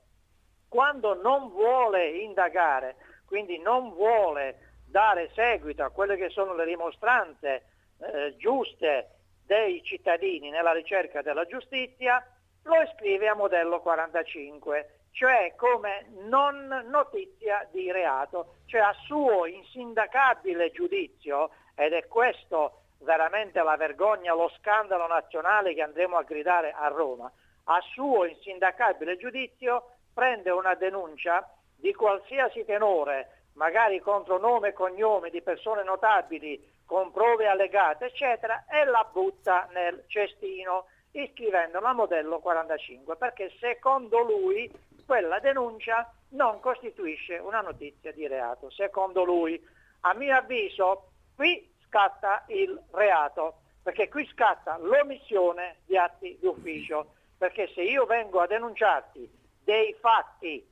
[0.69, 7.65] quando non vuole indagare, quindi non vuole dare seguito a quelle che sono le rimostranze
[7.99, 9.20] eh, giuste
[9.51, 12.25] dei cittadini nella ricerca della giustizia,
[12.63, 20.71] lo iscrive a modello 45, cioè come non notizia di reato, cioè a suo insindacabile
[20.71, 26.87] giudizio, ed è questo veramente la vergogna, lo scandalo nazionale che andremo a gridare a
[26.87, 27.29] Roma,
[27.65, 35.29] a suo insindacabile giudizio prende una denuncia di qualsiasi tenore, magari contro nome e cognome
[35.29, 42.39] di persone notabili, con prove allegate, eccetera, e la butta nel cestino iscrivendola a modello
[42.39, 44.69] 45, perché secondo lui
[45.05, 48.69] quella denuncia non costituisce una notizia di reato.
[48.69, 49.61] Secondo lui,
[50.01, 57.13] a mio avviso, qui scatta il reato, perché qui scatta l'omissione di atti di ufficio,
[57.37, 59.29] perché se io vengo a denunciarti
[59.63, 60.65] dei fatti,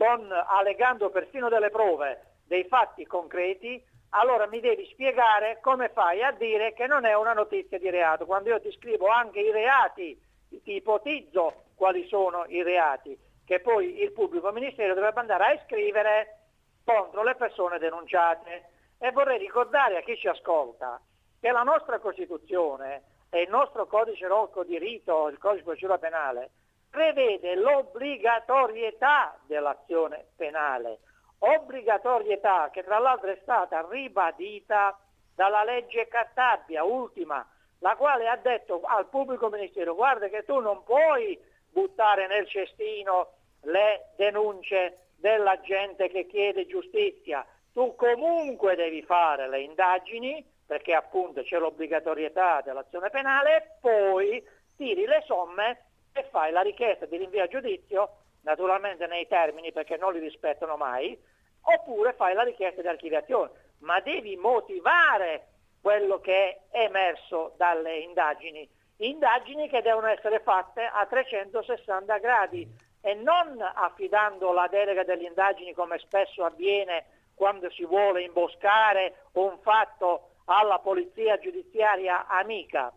[0.00, 6.32] con, allegando persino delle prove, dei fatti concreti, allora mi devi spiegare come fai a
[6.32, 10.18] dire che non è una notizia di reato, quando io ti scrivo anche i reati,
[10.48, 16.38] ti ipotizzo quali sono i reati, che poi il pubblico ministero dovrebbe andare a iscrivere
[16.82, 18.70] contro le persone denunciate.
[18.96, 20.98] E vorrei ricordare a chi ci ascolta
[21.38, 25.98] che la nostra Costituzione e il nostro codice rocco di rito, il codice di procedura
[25.98, 26.50] penale,
[26.90, 30.98] prevede l'obbligatorietà dell'azione penale,
[31.38, 34.98] obbligatorietà che tra l'altro è stata ribadita
[35.34, 37.46] dalla legge Cartabia, ultima,
[37.78, 41.38] la quale ha detto al pubblico ministero guarda che tu non puoi
[41.70, 49.60] buttare nel cestino le denunce della gente che chiede giustizia, tu comunque devi fare le
[49.60, 54.42] indagini perché appunto c'è l'obbligatorietà dell'azione penale e poi
[54.76, 59.96] tiri le somme e fai la richiesta di rinvio a giudizio, naturalmente nei termini perché
[59.96, 61.18] non li rispettano mai,
[61.62, 65.46] oppure fai la richiesta di archiviazione, ma devi motivare
[65.80, 73.14] quello che è emerso dalle indagini, indagini che devono essere fatte a 360 gradi, e
[73.14, 77.04] non affidando la delega delle indagini come spesso avviene
[77.34, 82.92] quando si vuole imboscare un fatto alla polizia giudiziaria amica.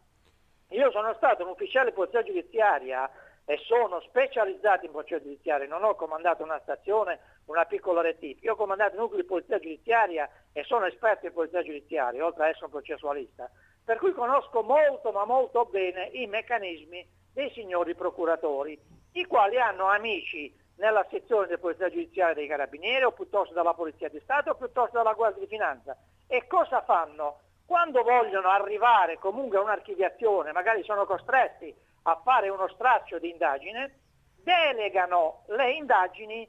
[0.73, 3.07] Io sono stato un ufficiale di polizia giudiziaria
[3.45, 8.53] e sono specializzato in polizia giudiziaria, non ho comandato una stazione, una piccola rettifica, io
[8.53, 12.49] ho comandato il nucleo di polizia giudiziaria e sono esperto in polizia giudiziaria, oltre ad
[12.49, 13.51] essere un processualista,
[13.85, 18.79] per cui conosco molto ma molto bene i meccanismi dei signori procuratori,
[19.11, 24.09] i quali hanno amici nella sezione di polizia giudiziaria dei carabinieri o piuttosto dalla polizia
[24.09, 25.95] di Stato o piuttosto dalla Guardia di Finanza.
[26.25, 27.41] E cosa fanno?
[27.73, 33.97] Quando vogliono arrivare comunque a un'archiviazione, magari sono costretti a fare uno straccio di indagine,
[34.43, 36.47] delegano le indagini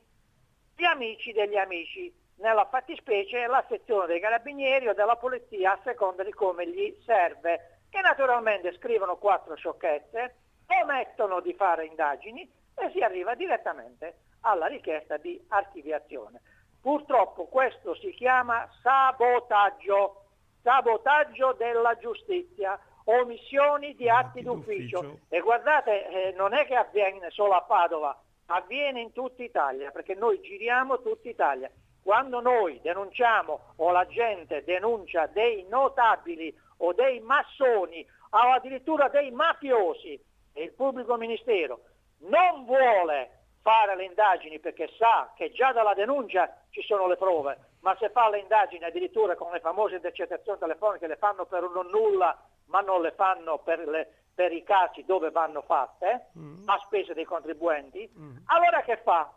[0.77, 6.23] gli amici degli amici, nella fattispecie la sezione dei carabinieri o della polizia a seconda
[6.23, 10.35] di come gli serve, che naturalmente scrivono quattro sciocchezze,
[10.83, 12.43] omettono di fare indagini
[12.75, 16.43] e si arriva direttamente alla richiesta di archiviazione.
[16.83, 20.24] Purtroppo questo si chiama sabotaggio,
[20.65, 25.01] sabotaggio della giustizia, omissioni di atti, d'ufficio.
[25.01, 25.27] d'ufficio.
[25.29, 30.15] E guardate, eh, non è che avviene solo a Padova, avviene in tutta Italia, perché
[30.15, 31.71] noi giriamo tutta Italia.
[32.03, 39.31] Quando noi denunciamo o la gente denuncia dei notabili o dei massoni o addirittura dei
[39.31, 40.19] mafiosi
[40.53, 41.81] e il pubblico ministero
[42.19, 47.59] non vuole fare le indagini perché sa che già dalla denuncia ci sono le prove,
[47.85, 51.87] ma se fa le indagini addirittura con le famose intercettazioni telefoniche le fanno per un
[51.91, 52.35] nulla,
[52.69, 56.63] ma non le fanno per, le, per i casi dove vanno fatte, mm.
[56.65, 58.37] a spese dei contribuenti, mm.
[58.47, 59.31] allora che fa?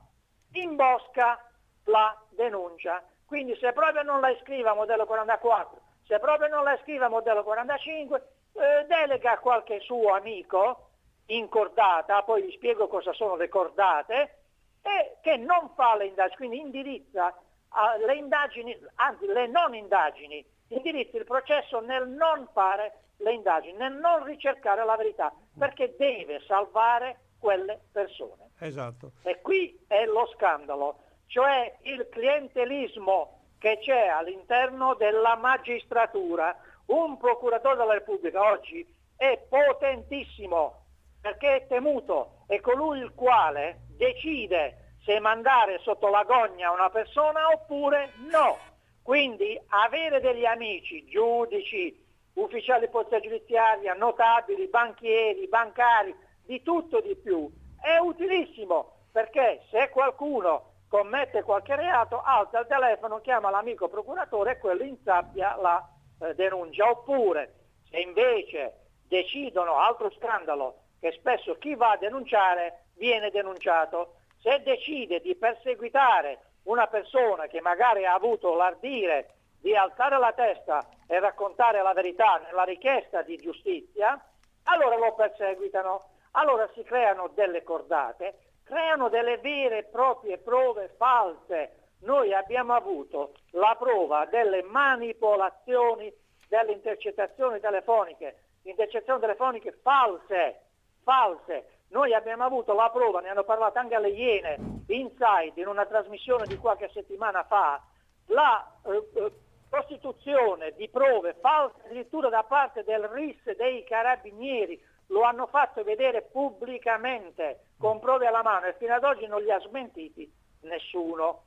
[0.54, 1.46] Imbosca
[1.84, 3.04] la denuncia.
[3.26, 7.10] Quindi se proprio non la iscrive a modello 44, se proprio non la iscrive a
[7.10, 10.92] modello 45, eh, delega a qualche suo amico
[11.26, 14.38] in cordata, poi vi spiego cosa sono le cordate,
[14.82, 17.36] e che non fa le indagini, quindi indirizza
[17.70, 23.78] uh, le indagini, anzi le non indagini, indirizza il processo nel non fare le indagini,
[23.78, 28.52] nel non ricercare la verità, perché deve salvare quelle persone.
[28.60, 29.12] Esatto.
[29.24, 36.56] E qui è lo scandalo, cioè il clientelismo che c'è all'interno della magistratura.
[36.88, 40.86] Un procuratore della Repubblica oggi è potentissimo
[41.20, 47.48] perché è temuto, è colui il quale decide se mandare sotto la gogna una persona
[47.48, 48.58] oppure no.
[49.02, 56.14] Quindi avere degli amici, giudici, ufficiali di polizia giudiziaria, notabili, banchieri, bancari,
[56.46, 57.50] di tutto di più,
[57.82, 64.58] è utilissimo perché se qualcuno commette qualche reato, alza il telefono, chiama l'amico procuratore e
[64.58, 65.90] quello insappia la
[66.20, 66.90] eh, denuncia.
[66.90, 67.54] Oppure
[67.90, 74.16] se invece decidono, altro scandalo, che spesso chi va a denunciare viene denunciato.
[74.42, 80.88] Se decide di perseguitare una persona che magari ha avuto l'ardire di alzare la testa
[81.08, 84.22] e raccontare la verità nella richiesta di giustizia,
[84.64, 91.90] allora lo perseguitano, allora si creano delle cordate, creano delle vere e proprie prove false.
[92.02, 96.14] Noi abbiamo avuto la prova delle manipolazioni
[96.48, 100.62] delle intercettazioni telefoniche, intercettazioni telefoniche false,
[101.04, 101.77] false.
[101.90, 104.58] Noi abbiamo avuto la prova, ne hanno parlato anche alle Iene,
[104.88, 107.82] Inside, in una trasmissione di qualche settimana fa,
[108.28, 109.32] la eh, eh,
[109.70, 116.24] costituzione di prove false addirittura da parte del RIS dei carabinieri, lo hanno fatto vedere
[116.24, 120.30] pubblicamente, con prove alla mano e fino ad oggi non li ha smentiti
[120.62, 121.44] nessuno.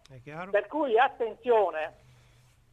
[0.50, 1.96] Per cui attenzione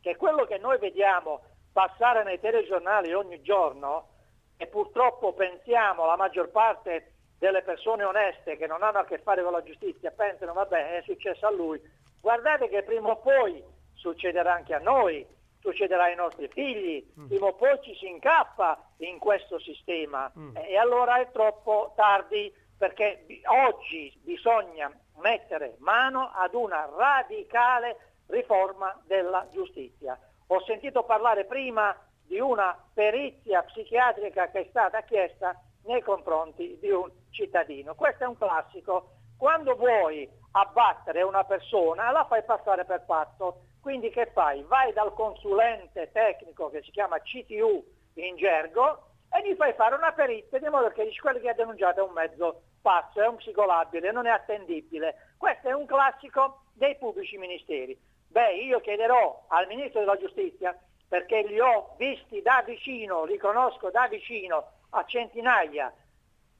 [0.01, 1.41] che quello che noi vediamo
[1.73, 4.07] passare nei telegiornali ogni giorno
[4.55, 9.43] e purtroppo pensiamo, la maggior parte delle persone oneste che non hanno a che fare
[9.43, 11.79] con la giustizia pensano vabbè è successo a lui,
[12.19, 13.63] guardate che prima o poi
[13.93, 15.25] succederà anche a noi,
[15.59, 17.27] succederà ai nostri figli, mm.
[17.27, 20.57] prima o poi ci si incappa in questo sistema mm.
[20.57, 29.47] e allora è troppo tardi perché oggi bisogna mettere mano ad una radicale riforma della
[29.51, 30.17] giustizia.
[30.47, 36.89] Ho sentito parlare prima di una perizia psichiatrica che è stata chiesta nei confronti di
[36.91, 37.95] un cittadino.
[37.95, 39.11] Questo è un classico.
[39.37, 43.61] Quando vuoi abbattere una persona la fai passare per pazzo.
[43.79, 44.63] Quindi che fai?
[44.63, 47.85] Vai dal consulente tecnico che si chiama CTU
[48.15, 51.53] in gergo e gli fai fare una perizia di modo che dici quello che ha
[51.53, 55.33] denunciato è un mezzo pazzo, è un psicolabile, non è attendibile.
[55.37, 57.97] Questo è un classico dei pubblici ministeri.
[58.27, 60.77] Beh, io chiederò al Ministro della Giustizia
[61.07, 65.93] perché li ho visti da vicino, li conosco da vicino a centinaia.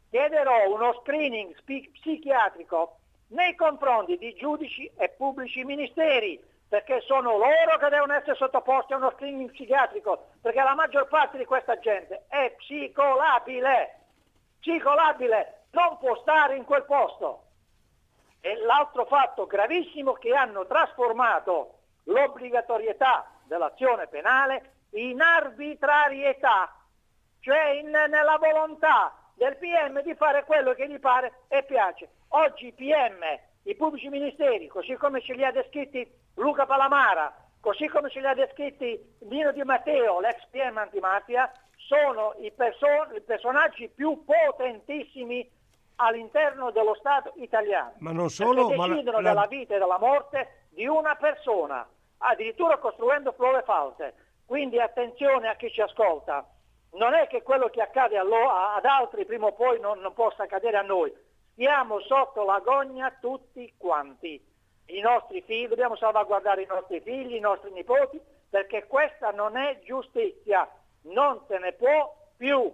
[0.10, 2.98] Chiederò uno screening psichiatrico
[3.30, 8.98] nei confronti di giudici e pubblici ministeri, perché sono loro che devono essere sottoposti a
[8.98, 14.00] uno screening psichiatrico, perché la maggior parte di questa gente è psicolabile,
[14.60, 17.44] psicolabile, non può stare in quel posto.
[18.40, 26.74] E l'altro fatto gravissimo che hanno trasformato l'obbligatorietà dell'azione penale in arbitrarietà,
[27.42, 32.10] cioè in, nella volontà del PM di fare quello che gli pare e piace.
[32.30, 33.22] Oggi i PM,
[33.64, 38.26] i pubblici ministeri, così come ce li ha descritti Luca Palamara, così come ce li
[38.26, 45.48] ha descritti Nino Di Matteo, l'ex PM antimafia, sono i, person- i personaggi più potentissimi
[45.98, 47.94] all'interno dello Stato italiano.
[48.00, 49.30] Ma non solo, perché decidono la...
[49.30, 54.14] della vita e della morte di una persona, addirittura costruendo prove false.
[54.46, 56.48] Quindi attenzione a chi ci ascolta.
[56.98, 60.78] Non è che quello che accade ad altri prima o poi non, non possa accadere
[60.78, 61.14] a noi.
[61.54, 64.44] Stiamo sotto la gogna tutti quanti.
[64.88, 68.20] I nostri figli, dobbiamo salvaguardare i nostri figli, i nostri nipoti,
[68.50, 70.70] perché questa non è giustizia.
[71.04, 72.72] Non se ne può più.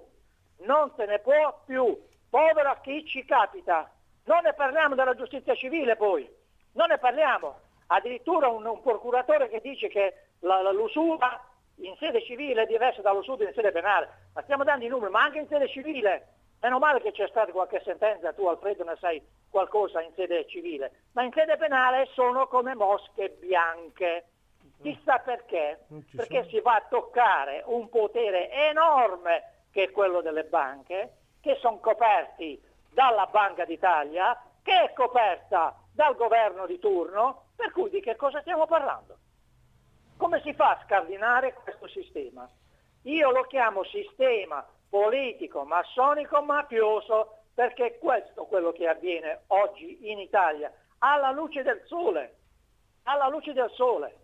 [0.59, 1.97] Non se ne può più
[2.34, 3.88] povero a chi ci capita.
[4.24, 6.28] Non ne parliamo della giustizia civile poi,
[6.71, 7.59] non ne parliamo.
[7.88, 11.39] Addirittura un, un procuratore che dice che la, la, l'usura
[11.78, 14.09] in sede civile è diversa dall'usura in sede penale.
[14.34, 16.28] Ma stiamo dando i numeri, ma anche in sede civile.
[16.61, 21.03] Meno male che c'è stata qualche sentenza, tu Alfredo ne sai qualcosa in sede civile,
[21.11, 24.26] ma in sede penale sono come mosche bianche.
[24.82, 25.86] Chissà perché?
[26.15, 26.49] Perché sono.
[26.49, 32.61] si va a toccare un potere enorme che è quello delle banche, che sono coperti
[32.89, 38.39] dalla Banca d'Italia, che è coperta dal governo di turno, per cui di che cosa
[38.41, 39.17] stiamo parlando?
[40.24, 42.49] Come si fa a scardinare questo sistema?
[43.01, 50.19] Io lo chiamo sistema politico, massonico, mafioso, perché è questo quello che avviene oggi in
[50.19, 52.38] Italia, alla luce del sole,
[53.03, 54.15] alla luce del sole.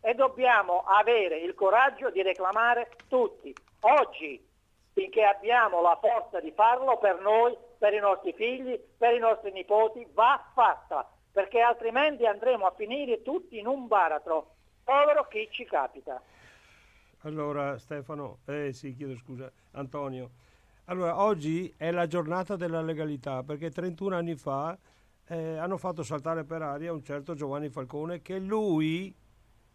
[0.00, 3.52] E dobbiamo avere il coraggio di reclamare tutti.
[3.80, 4.40] Oggi
[4.92, 9.50] finché abbiamo la forza di farlo per noi, per i nostri figli, per i nostri
[9.50, 14.58] nipoti, va fatta, perché altrimenti andremo a finire tutti in un baratro.
[14.90, 16.20] Povero chi ci capita.
[17.20, 20.30] Allora Stefano, eh sì, chiedo scusa, Antonio.
[20.86, 24.76] Allora, oggi è la giornata della legalità perché 31 anni fa
[25.28, 29.14] eh, hanno fatto saltare per aria un certo Giovanni Falcone che lui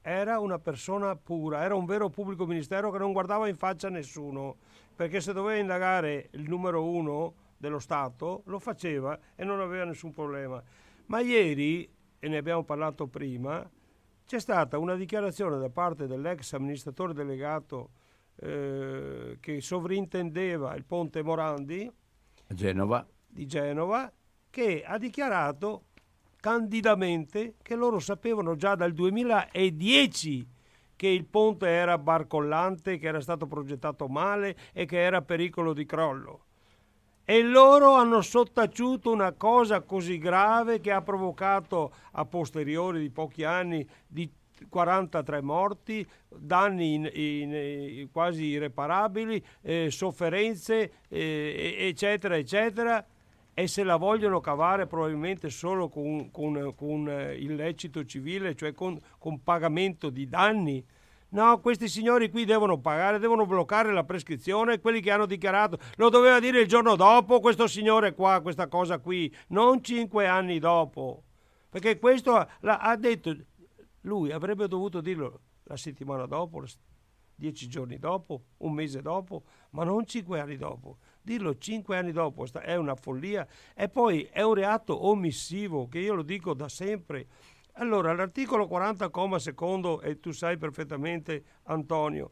[0.02, 4.58] era una persona pura, era un vero pubblico ministero che non guardava in faccia nessuno
[4.94, 10.12] perché se doveva indagare il numero uno dello Stato lo faceva e non aveva nessun
[10.12, 10.62] problema.
[11.06, 11.90] Ma ieri,
[12.20, 13.66] e ne abbiamo parlato prima,
[14.26, 17.90] c'è stata una dichiarazione da parte dell'ex amministratore delegato
[18.38, 21.92] eh, che sovrintendeva il ponte Morandi
[22.48, 23.08] Genova.
[23.28, 24.12] di Genova
[24.50, 25.84] che ha dichiarato
[26.40, 30.48] candidamente che loro sapevano già dal 2010
[30.96, 35.74] che il ponte era barcollante, che era stato progettato male e che era a pericolo
[35.74, 36.46] di crollo.
[37.28, 43.44] E loro hanno sottaciuto una cosa così grave che ha provocato a posteriori di pochi
[43.44, 44.32] anni di
[44.70, 53.04] 43 morti, danni in, in, in, quasi irreparabili, eh, sofferenze, eh, eccetera, eccetera,
[53.56, 59.00] e se la vogliono cavare probabilmente solo con, con, con eh, illecito civile, cioè con,
[59.18, 60.86] con pagamento di danni.
[61.36, 66.08] No, questi signori qui devono pagare, devono bloccare la prescrizione, quelli che hanno dichiarato, lo
[66.08, 71.24] doveva dire il giorno dopo questo signore qua, questa cosa qui, non cinque anni dopo.
[71.70, 73.36] Perché questo ha detto,
[74.04, 76.64] lui avrebbe dovuto dirlo la settimana dopo,
[77.36, 81.00] dieci giorni dopo, un mese dopo, ma non cinque anni dopo.
[81.22, 86.14] Dirlo cinque anni dopo è una follia e poi è un reato omissivo che io
[86.14, 87.28] lo dico da sempre.
[87.78, 92.32] Allora, l'articolo 40, comma secondo, e tu sai perfettamente, Antonio,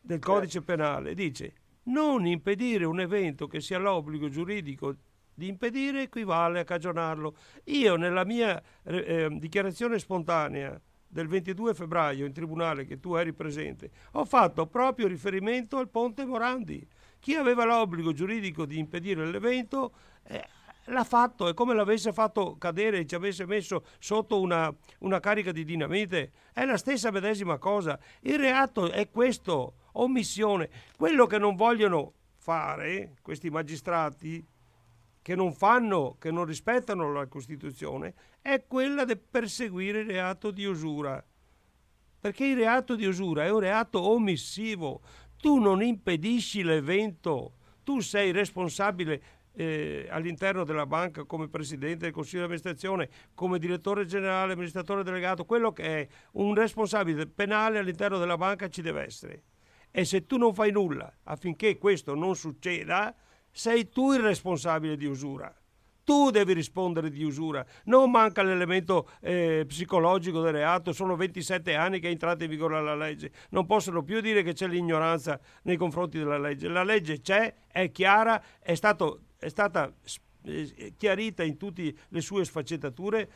[0.00, 0.66] del codice certo.
[0.66, 1.54] penale, dice
[1.84, 4.94] non impedire un evento che sia l'obbligo giuridico
[5.34, 7.34] di impedire equivale a cagionarlo.
[7.64, 13.34] Io nella mia eh, eh dichiarazione spontanea del 22 febbraio in tribunale che tu eri
[13.34, 16.86] presente, ho fatto proprio riferimento al ponte Morandi.
[17.18, 19.92] Chi aveva l'obbligo giuridico di impedire l'evento
[20.24, 20.42] eh,
[20.86, 25.64] l'ha fatto, è come l'avesse fatto cadere ci avesse messo sotto una, una carica di
[25.64, 26.32] dinamite.
[26.52, 27.98] È la stessa medesima cosa.
[28.20, 30.68] Il reato è questo, omissione.
[30.96, 34.44] Quello che non vogliono fare questi magistrati
[35.22, 40.64] che non fanno, che non rispettano la Costituzione, è quella di perseguire il reato di
[40.64, 41.24] usura.
[42.20, 45.00] Perché il reato di usura è un reato omissivo.
[45.40, 47.54] Tu non impedisci l'evento,
[47.84, 49.22] tu sei responsabile
[49.54, 55.44] eh, all'interno della banca come presidente del consiglio di amministrazione, come direttore generale, amministratore delegato,
[55.44, 59.42] quello che è un responsabile penale all'interno della banca ci deve essere.
[59.90, 63.14] E se tu non fai nulla affinché questo non succeda,
[63.50, 65.54] sei tu il responsabile di usura
[66.04, 67.64] tu devi rispondere di usura.
[67.84, 72.80] Non manca l'elemento eh, psicologico del reato, sono 27 anni che è entrata in vigore
[72.82, 76.68] la legge, non possono più dire che c'è l'ignoranza nei confronti della legge.
[76.68, 79.92] La legge c'è, è chiara, è, stato, è stata
[80.44, 83.30] eh, chiarita in tutte le sue sfaccettature,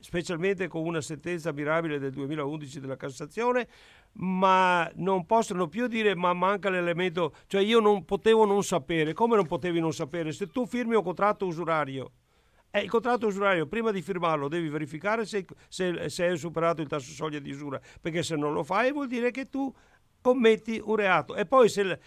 [0.00, 3.68] specialmente con una sentenza mirabile del 2011 della Cassazione,
[4.14, 9.36] ma non possono più dire ma manca l'elemento, cioè io non potevo non sapere, come
[9.36, 10.32] non potevi non sapere?
[10.32, 12.10] Se tu firmi un contratto usurario,
[12.72, 16.88] eh, il contratto usurario prima di firmarlo devi verificare se, se, se è superato il
[16.88, 19.72] tasso soglia di usura, perché se non lo fai vuol dire che tu
[20.20, 21.36] commetti un reato.
[21.36, 21.98] E poi se il,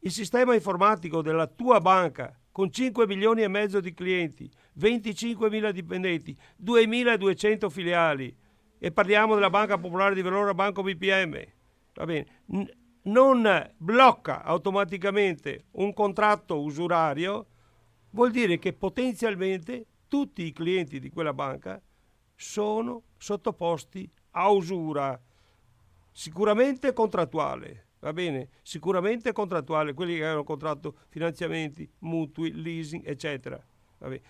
[0.00, 5.72] il sistema informatico della tua banca con 5 milioni e mezzo di clienti, 25 mila
[5.72, 8.32] dipendenti, 2200 filiali,
[8.78, 11.44] e parliamo della Banca Popolare di Verona, Banco BPM,
[11.94, 12.70] va bene, N-
[13.06, 17.48] non blocca automaticamente un contratto usurario,
[18.10, 21.82] vuol dire che potenzialmente tutti i clienti di quella banca
[22.36, 25.20] sono sottoposti a usura,
[26.12, 28.48] sicuramente contrattuale, va bene?
[28.62, 33.58] Sicuramente contrattuale, quelli che hanno contratto finanziamenti, mutui, leasing, eccetera.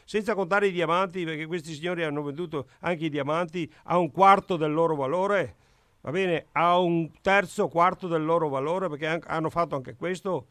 [0.05, 4.57] Senza contare i diamanti, perché questi signori hanno venduto anche i diamanti a un quarto
[4.57, 5.57] del loro valore,
[6.03, 10.47] va bene, a un terzo, quarto del loro valore, perché hanno fatto anche questo.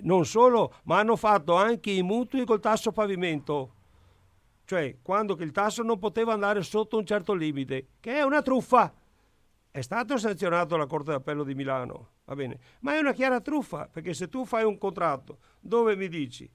[0.00, 3.74] Non solo, ma hanno fatto anche i mutui col tasso pavimento,
[4.64, 8.92] cioè quando il tasso non poteva andare sotto un certo limite, che è una truffa.
[9.76, 13.86] È stato sanzionato dalla Corte d'Appello di Milano, va bene, ma è una chiara truffa,
[13.92, 16.50] perché se tu fai un contratto dove mi dici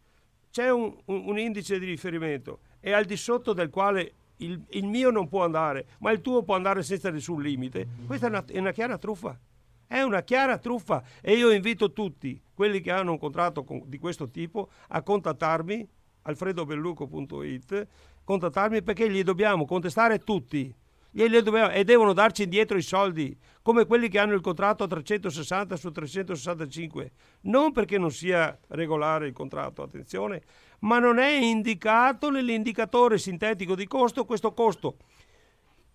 [0.49, 4.88] c'è un, un, un, indice di riferimento e al di sotto del quale il, il,
[4.88, 8.43] mio non può andare, ma il tuo può andare senza nessun limite, questa è una,
[8.43, 9.39] è una chiara truffa.
[9.86, 13.99] È una chiara truffa e io invito tutti quelli che hanno un contratto con, di
[13.99, 15.88] questo tipo a contattarmi
[16.24, 17.88] alfredobelluco.it
[18.24, 20.74] contattarmi perché gli dobbiamo contestare tutti
[21.12, 25.76] dobbiamo, e devono darci indietro i soldi come quelli che hanno il contratto a 360
[25.76, 30.41] su 365 non perché non sia regolare il contratto attenzione
[30.80, 34.97] ma non è indicato nell'indicatore sintetico di costo questo costo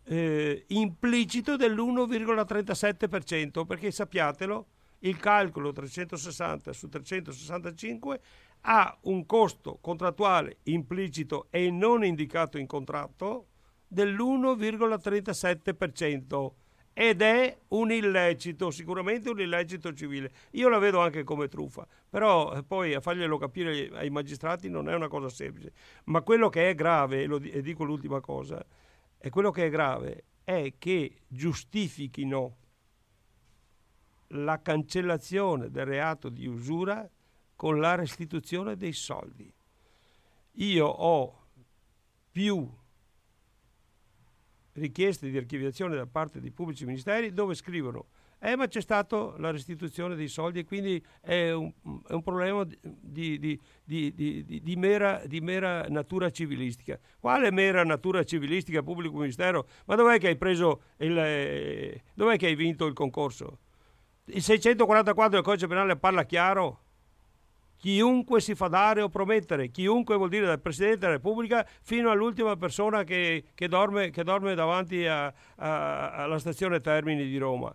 [0.04, 4.66] eh, implicito dell'1,37% perché sappiatelo
[5.00, 8.20] il calcolo 360 su 365
[8.62, 13.48] ha un costo contrattuale implicito e non indicato in contratto
[13.88, 16.50] dell'1,37%
[16.98, 20.32] ed è un illecito, sicuramente un illecito civile.
[20.52, 24.88] Io la vedo anche come truffa, però eh, poi a farglielo capire ai magistrati non
[24.88, 25.74] è una cosa semplice.
[26.04, 28.64] Ma quello che è grave, e, dico l'ultima cosa,
[29.18, 32.56] è quello che è grave è che giustifichino
[34.28, 37.06] la cancellazione del reato di usura
[37.54, 39.52] con la restituzione dei soldi.
[40.52, 41.48] Io ho
[42.30, 42.66] più
[44.76, 48.06] richieste di archiviazione da parte di pubblici ministeri dove scrivono
[48.38, 51.72] eh, ma c'è stata la restituzione dei soldi e quindi è un,
[52.06, 56.98] è un problema di, di, di, mera, di mera natura civilistica.
[57.18, 59.66] Quale mera natura civilistica, pubblico ministero?
[59.86, 63.58] Ma dov'è che hai preso il, eh, dov'è che hai vinto il concorso?
[64.26, 66.82] Il 644 del codice penale parla chiaro.
[67.86, 72.56] Chiunque si fa dare o promettere, chiunque vuol dire dal Presidente della Repubblica fino all'ultima
[72.56, 77.72] persona che, che, dorme, che dorme, davanti a, a, alla stazione Termini di Roma.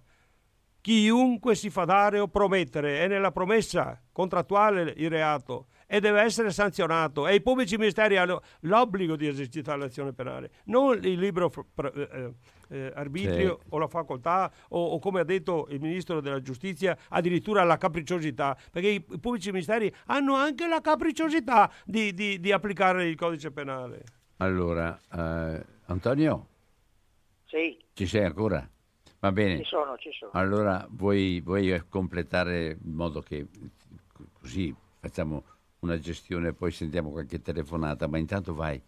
[0.82, 6.52] Chiunque si fa dare o promettere è nella promessa contrattuale il reato e deve essere
[6.52, 11.52] sanzionato e i pubblici ministeri hanno l'obbligo di esercitare l'azione penale, non il libero
[11.94, 12.34] eh,
[12.70, 13.68] eh, arbitrio sì.
[13.72, 18.58] o la facoltà o, o, come ha detto il ministro della giustizia addirittura la capricciosità,
[18.72, 23.52] perché i, i pubblici ministeri hanno anche la capricciosità di, di, di applicare il codice
[23.52, 24.04] penale.
[24.38, 26.48] Allora, eh, Antonio?
[27.48, 27.78] Sì.
[27.92, 28.66] Ci sei ancora?
[29.20, 29.58] Va bene.
[29.58, 30.32] Ci sono, ci sono.
[30.36, 33.46] Allora vuoi, vuoi completare in modo che
[34.39, 35.44] così facciamo
[35.82, 38.80] una gestione poi sentiamo qualche telefonata, ma intanto vai.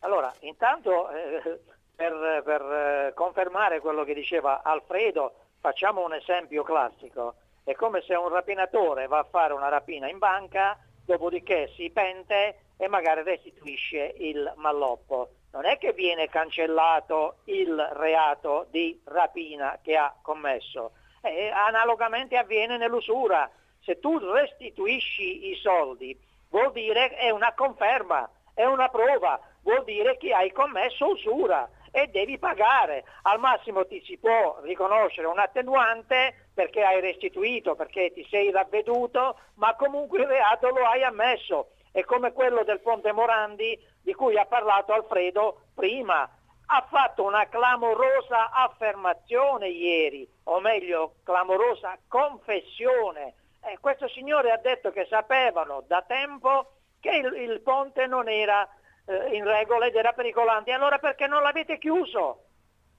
[0.00, 1.60] Allora, intanto eh,
[1.94, 7.34] per, per eh, confermare quello che diceva Alfredo, facciamo un esempio classico.
[7.62, 12.58] È come se un rapinatore va a fare una rapina in banca, dopodiché si pente
[12.76, 15.30] e magari restituisce il malloppo.
[15.52, 20.92] Non è che viene cancellato il reato di rapina che ha commesso.
[21.22, 23.50] Eh, analogamente avviene nell'usura
[23.86, 26.18] se tu restituisci i soldi,
[26.50, 32.08] vuol dire è una conferma, è una prova, vuol dire che hai commesso usura e
[32.08, 33.04] devi pagare.
[33.22, 39.38] Al massimo ti si può riconoscere un attenuante perché hai restituito, perché ti sei ravveduto,
[39.54, 41.68] ma comunque il reato lo hai ammesso.
[41.92, 46.28] È come quello del Ponte Morandi di cui ha parlato Alfredo prima.
[46.68, 53.34] Ha fatto una clamorosa affermazione ieri, o meglio, clamorosa confessione.
[53.66, 58.68] Eh, questo signore ha detto che sapevano da tempo che il, il ponte non era
[59.06, 60.70] eh, in regola ed era pericolante.
[60.70, 62.44] Allora perché non l'avete chiuso?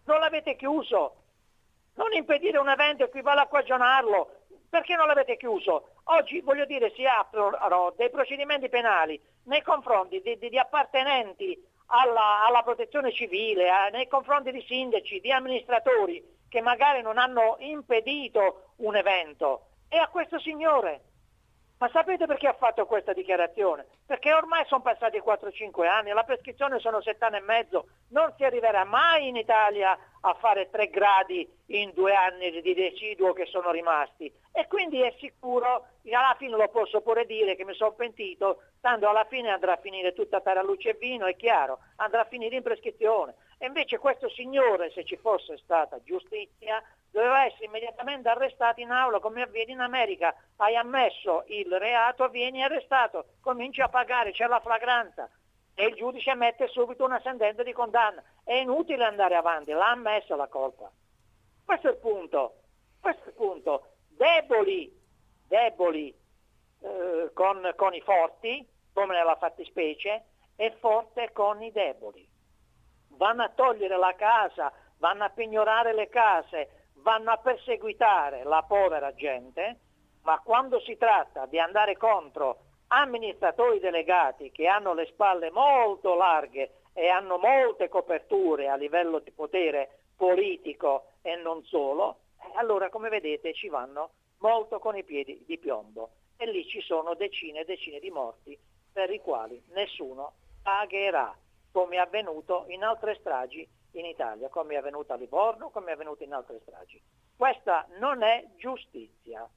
[0.04, 1.24] Non l'avete chiuso.
[1.96, 4.42] Non impedire un evento equivale a quagionarlo.
[4.70, 5.92] Perché non l'avete chiuso?
[6.06, 12.46] Oggi, voglio dire, si aprono dei procedimenti penali nei confronti di, di, di appartenenti alla,
[12.46, 18.74] alla, protezione civile, eh, nei confronti di sindaci, di amministratori che magari non hanno impedito
[18.78, 19.67] un evento.
[19.90, 21.02] E a questo signore
[21.80, 23.86] ma sapete perché ha fatto questa dichiarazione?
[24.04, 28.44] Perché ormai sono passati 4-5 anni, la prescrizione sono 7 anni e mezzo, non si
[28.44, 33.70] arriverà mai in Italia a fare 3 gradi in due anni di residuo che sono
[33.70, 34.32] rimasti.
[34.52, 39.08] E quindi è sicuro, alla fine lo posso pure dire che mi sono pentito, tanto
[39.08, 42.56] alla fine andrà a finire tutta per luce e vino, è chiaro, andrà a finire
[42.56, 43.36] in prescrizione.
[43.58, 49.20] E invece questo signore, se ci fosse stata giustizia, doveva essere immediatamente arrestato in aula
[49.20, 50.36] come avviene in America.
[50.58, 55.30] Hai ammesso il reato, vieni arrestato, cominci a pagare, c'è la flagranza
[55.74, 58.24] e il giudice mette subito una sentenza di condanna.
[58.44, 60.92] È inutile andare avanti, l'ha ammessa la colpa.
[61.66, 62.62] Questo è il punto.
[63.00, 63.88] Questo è il punto.
[64.10, 64.92] Deboli,
[65.48, 66.16] deboli
[66.80, 70.24] eh, con, con i forti, come nella fattispecie,
[70.56, 72.28] e forte con i deboli.
[73.18, 79.14] Vanno a togliere la casa, vanno a pignorare le case, vanno a perseguitare la povera
[79.14, 79.80] gente,
[80.22, 86.72] ma quando si tratta di andare contro amministratori delegati che hanno le spalle molto larghe
[86.94, 93.10] e hanno molte coperture a livello di potere politico e non solo, eh, allora come
[93.10, 96.12] vedete ci vanno molto con i piedi di piombo.
[96.38, 98.58] E lì ci sono decine e decine di morti
[98.92, 101.36] per i quali nessuno pagherà,
[101.78, 105.94] come è avvenuto in altre stragi in Italia, come è avvenuto a Livorno, come è
[105.94, 107.00] avvenuto in altre stragi.
[107.38, 109.48] Questa non è giustizia,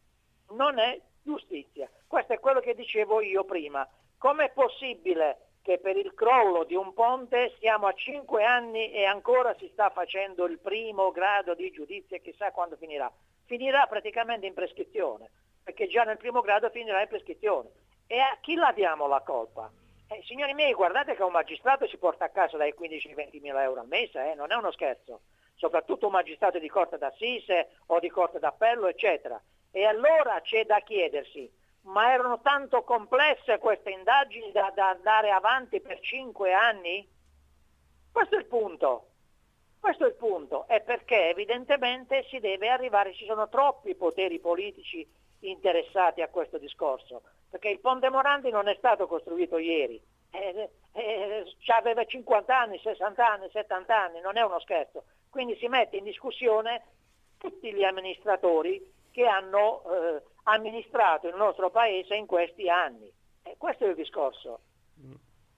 [0.51, 1.89] non è giustizia.
[2.07, 3.89] Questo è quello che dicevo io prima.
[4.19, 9.55] Com'è possibile che per il crollo di un ponte siamo a cinque anni e ancora
[9.55, 13.11] si sta facendo il primo grado di giudizio e chissà quando finirà?
[13.47, 15.31] Finirà praticamente in prescrizione,
[15.65, 17.71] perché già nel primo grado finirà in prescrizione.
[18.07, 19.80] E a chi la diamo la colpa?
[20.13, 23.39] Eh, signori miei, guardate che un magistrato si porta a casa dai 15 ai 20
[23.39, 24.35] mila euro al mese, eh?
[24.35, 25.21] non è uno scherzo,
[25.55, 29.41] soprattutto un magistrato di corte d'assise o di corte d'appello, eccetera.
[29.71, 31.49] E allora c'è da chiedersi,
[31.83, 37.09] ma erano tanto complesse queste indagini da, da andare avanti per cinque anni?
[38.11, 39.11] Questo è il punto.
[39.79, 45.09] Questo è il punto, è perché evidentemente si deve arrivare, ci sono troppi poteri politici
[45.39, 51.45] interessati a questo discorso perché il Ponte Morandi non è stato costruito ieri, eh, eh,
[51.77, 55.05] aveva 50 anni, 60 anni, 70 anni, non è uno scherzo.
[55.29, 56.83] Quindi si mette in discussione
[57.39, 58.81] tutti gli amministratori
[59.11, 63.13] che hanno eh, amministrato il nostro paese in questi anni.
[63.43, 64.61] Eh, questo è il discorso.
[65.01, 65.15] Mm.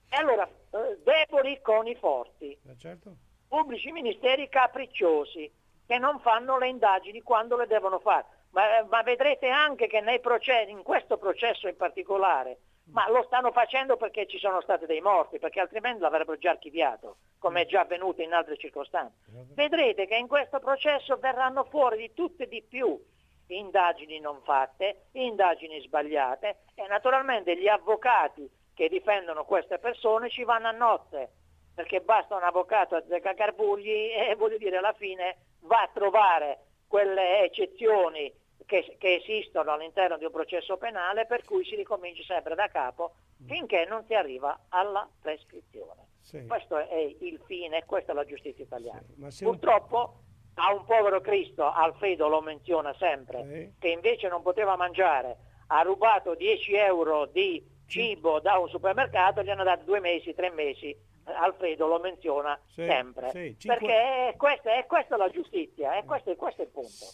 [0.09, 3.15] E allora, eh, deboli con i forti, eh, certo.
[3.47, 5.51] pubblici ministeri capricciosi,
[5.85, 10.71] che non fanno le indagini quando le devono fare ma, ma vedrete anche che processi,
[10.71, 12.59] in questo processo in particolare,
[12.91, 17.17] ma lo stanno facendo perché ci sono stati dei morti, perché altrimenti l'avrebbero già archiviato,
[17.39, 19.15] come è già avvenuto in altre circostanze.
[19.53, 22.99] Vedrete che in questo processo verranno fuori di tutto e di più
[23.47, 30.67] indagini non fatte, indagini sbagliate e naturalmente gli avvocati che difendono queste persone ci vanno
[30.67, 31.29] a notte,
[31.73, 37.43] perché basta un avvocato a Zaccagarbugli e voglio dire alla fine va a trovare quelle
[37.43, 38.31] eccezioni
[38.65, 43.15] che, che, esistono all'interno di un processo penale per cui si ricomincia sempre da capo
[43.45, 46.07] finché non si arriva alla prescrizione.
[46.21, 46.45] Sì.
[46.45, 49.03] Questo è il fine, questa è la giustizia italiana.
[49.27, 50.63] Sì, Purtroppo un...
[50.63, 53.73] a un povero Cristo, Alfredo lo menziona sempre, sì.
[53.79, 55.37] che invece non poteva mangiare,
[55.67, 60.49] ha rubato 10 euro di cibo da un supermercato, gli hanno dato due mesi, tre
[60.49, 60.95] mesi.
[61.25, 63.31] Alfredo lo menziona sempre.
[63.31, 63.55] Cinque...
[63.65, 67.05] Perché è questa, è questa la giustizia, è questo, questo è il punto.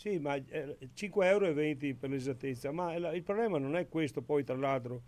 [0.00, 4.56] Sì, ma eh, 5,20 euro per l'esattezza, ma il, problema non è questo poi tra
[4.56, 5.02] l'altro.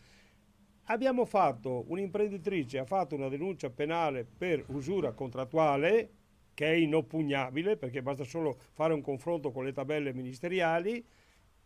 [0.88, 6.10] Abbiamo fatto, un'imprenditrice ha fatto una denuncia penale per usura contrattuale,
[6.52, 11.02] che è inoppugnabile perché basta solo fare un confronto con le tabelle ministeriali,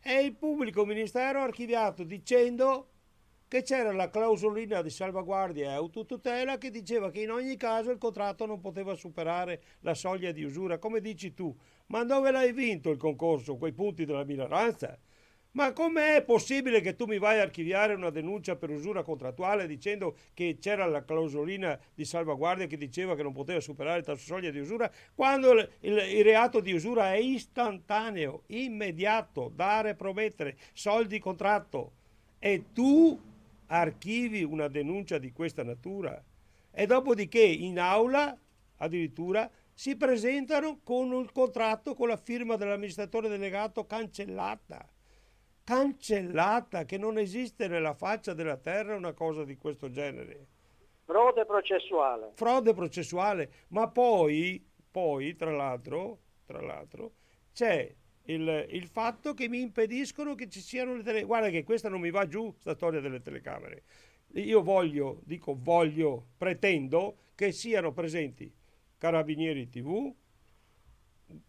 [0.00, 2.90] e il pubblico ministero ha archiviato dicendo
[3.48, 7.98] che c'era la clausolina di salvaguardia e autotutela che diceva che in ogni caso il
[7.98, 11.56] contratto non poteva superare la soglia di usura, come dici tu.
[11.86, 13.56] Ma dove l'hai vinto il concorso?
[13.56, 14.98] Quei punti della minoranza?
[15.52, 20.16] Ma com'è possibile che tu mi vai a archiviare una denuncia per usura contrattuale dicendo
[20.34, 24.58] che c'era la clausolina di salvaguardia che diceva che non poteva superare la soglia di
[24.58, 31.92] usura, quando il, il, il reato di usura è istantaneo, immediato, dare, promettere, soldi contratto.
[32.38, 33.18] E tu
[33.68, 36.22] archivi una denuncia di questa natura
[36.70, 38.36] e dopodiché in aula
[38.76, 44.88] addirittura si presentano con il contratto con la firma dell'amministratore delegato cancellata.
[45.64, 50.46] Cancellata, che non esiste nella faccia della terra una cosa di questo genere.
[51.04, 52.30] Frode processuale.
[52.32, 57.12] Frode processuale, ma poi, poi tra l'altro, tra l'altro
[57.52, 61.26] c'è il, il, fatto che mi impediscono che ci siano le telecamere.
[61.26, 63.82] Guarda che questa non mi va giù, sta storia delle telecamere.
[64.36, 68.50] Io voglio, dico voglio, pretendo che siano presenti
[68.98, 70.12] Carabinieri TV,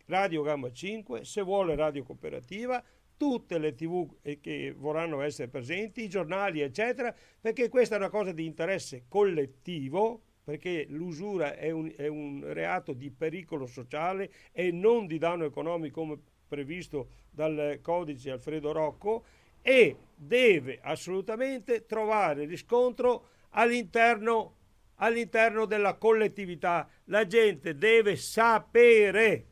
[0.06, 2.84] Radio Gamma 5, se vuole Radio Cooperativa,
[3.16, 8.32] tutte le tv che vorranno essere presenti, i giornali, eccetera, perché questa è una cosa
[8.32, 15.08] di interesse collettivo, perché l'usura è un, è un reato di pericolo sociale e non
[15.08, 19.26] di danno economico come previsto dal codice Alfredo Rocco
[19.62, 24.57] e deve assolutamente trovare riscontro all'interno,
[24.98, 26.88] all'interno della collettività.
[27.06, 29.45] La gente deve sapere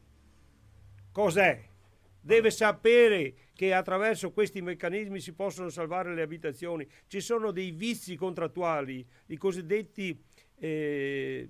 [1.12, 1.64] cos'è,
[2.20, 6.88] deve sapere che attraverso questi meccanismi si possono salvare le abitazioni.
[7.08, 10.22] Ci sono dei vizi contrattuali, i cosiddetti
[10.58, 11.50] eh,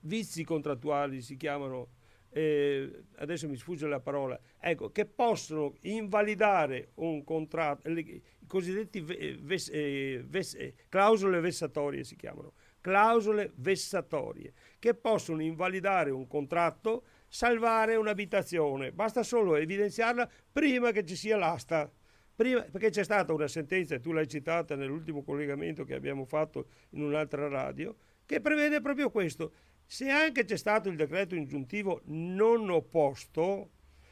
[0.00, 1.96] vizi contrattuali si chiamano
[2.30, 9.70] eh, adesso mi sfugge la parola, ecco, che possono invalidare un contratto, i cosiddetti ves,
[9.72, 17.96] eh, ves, eh, clausole vessatorie si chiamano, clausole vessatorie, che possono invalidare un contratto, salvare
[17.96, 21.90] un'abitazione, basta solo evidenziarla prima che ci sia l'asta.
[22.34, 26.68] Prima, perché c'è stata una sentenza, e tu l'hai citata nell'ultimo collegamento che abbiamo fatto
[26.90, 29.52] in un'altra radio, che prevede proprio questo
[29.90, 33.70] se anche c'è stato il decreto ingiuntivo non opposto,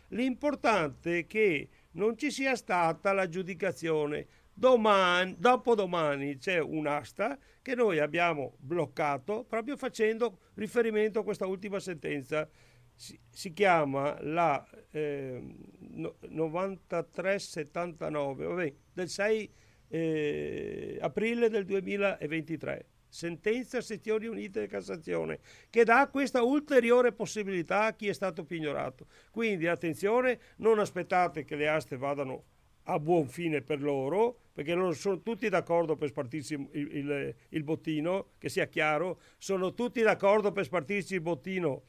[0.08, 4.26] l'importante è che non ci sia stata l'aggiudicazione.
[4.58, 12.48] Domani, dopodomani c'è un'asta che noi abbiamo bloccato proprio facendo riferimento a questa ultima sentenza.
[12.94, 15.42] Si, si chiama la eh,
[15.90, 19.52] no, 9379 vabbè, del 6
[19.88, 27.94] eh, aprile del 2023 sentenza sezioni unite di Cassazione, che dà questa ulteriore possibilità a
[27.94, 29.06] chi è stato pignorato.
[29.30, 32.44] Quindi attenzione, non aspettate che le aste vadano
[32.88, 37.62] a buon fine per loro, perché loro sono tutti d'accordo per spartirsi il, il, il
[37.62, 41.84] bottino, che sia chiaro, sono tutti d'accordo per spartirsi il bottino,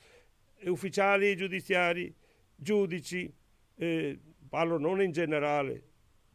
[0.66, 2.14] ufficiali giudiziari,
[2.56, 3.32] giudici,
[3.76, 4.20] eh,
[4.50, 5.84] parlo non in generale,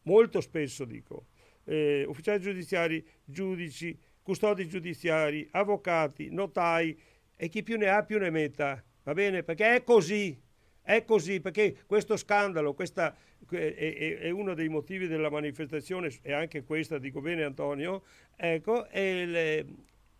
[0.03, 1.27] molto spesso dico,
[1.65, 6.97] eh, ufficiali giudiziari, giudici, custodi giudiziari, avvocati, notai
[7.35, 8.81] e chi più ne ha più ne metta.
[9.03, 9.43] Va bene?
[9.43, 10.41] Perché è così.
[10.85, 13.15] È così perché questo scandalo, questa
[13.49, 18.03] è, è, è, uno dei motivi della manifestazione, e anche questa, dico bene Antonio,
[18.35, 19.65] ecco, è,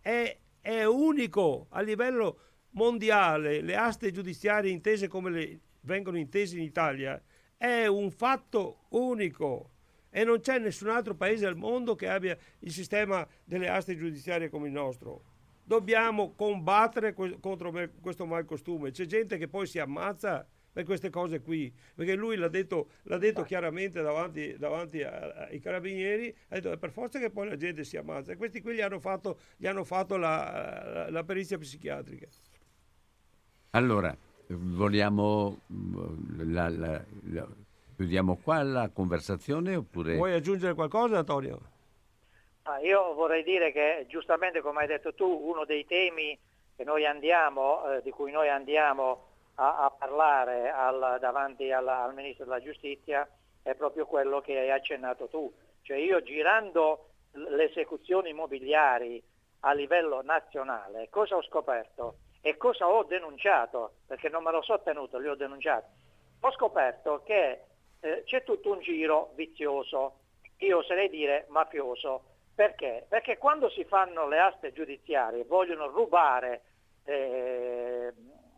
[0.00, 2.38] è, unico a livello
[2.70, 7.22] mondiale, le aste giudiziarie intese come le, vengono intese in Italia,
[7.58, 9.70] è un fatto unico
[10.08, 14.48] e non c'è nessun altro paese al mondo che abbia il sistema delle aste giudiziarie
[14.48, 15.33] come il nostro.
[15.64, 18.90] Dobbiamo combattere contro questo malcostume.
[18.90, 23.16] C'è gente che poi si ammazza per queste cose qui, perché lui l'ha detto, l'ha
[23.16, 27.96] detto chiaramente davanti, davanti ai carabinieri, ha detto per forza che poi la gente si
[27.96, 28.32] ammazza.
[28.32, 32.26] E questi qui gli hanno fatto, gli hanno fatto la, la, la perizia psichiatrica.
[33.70, 34.16] Allora,
[34.48, 35.60] vogliamo
[36.38, 37.48] la, la, la,
[37.96, 40.16] Chiudiamo qua la conversazione oppure...
[40.16, 41.60] Vuoi aggiungere qualcosa Antonio?
[42.82, 46.38] Io vorrei dire che giustamente come hai detto tu, uno dei temi
[47.06, 52.62] andiamo, eh, di cui noi andiamo a, a parlare al, davanti alla, al Ministro della
[52.62, 53.28] Giustizia
[53.62, 55.52] è proprio quello che hai accennato tu.
[55.82, 59.22] Cioè io girando le esecuzioni immobiliari
[59.60, 64.80] a livello nazionale, cosa ho scoperto e cosa ho denunciato, perché non me lo so
[64.80, 65.86] tenuto, li ho denunciati.
[66.40, 67.60] Ho scoperto che
[68.00, 70.20] eh, c'è tutto un giro vizioso,
[70.58, 72.32] io oserei dire mafioso.
[72.54, 73.06] Perché?
[73.08, 76.62] Perché quando si fanno le aste giudiziarie e vogliono rubare
[77.04, 78.12] eh,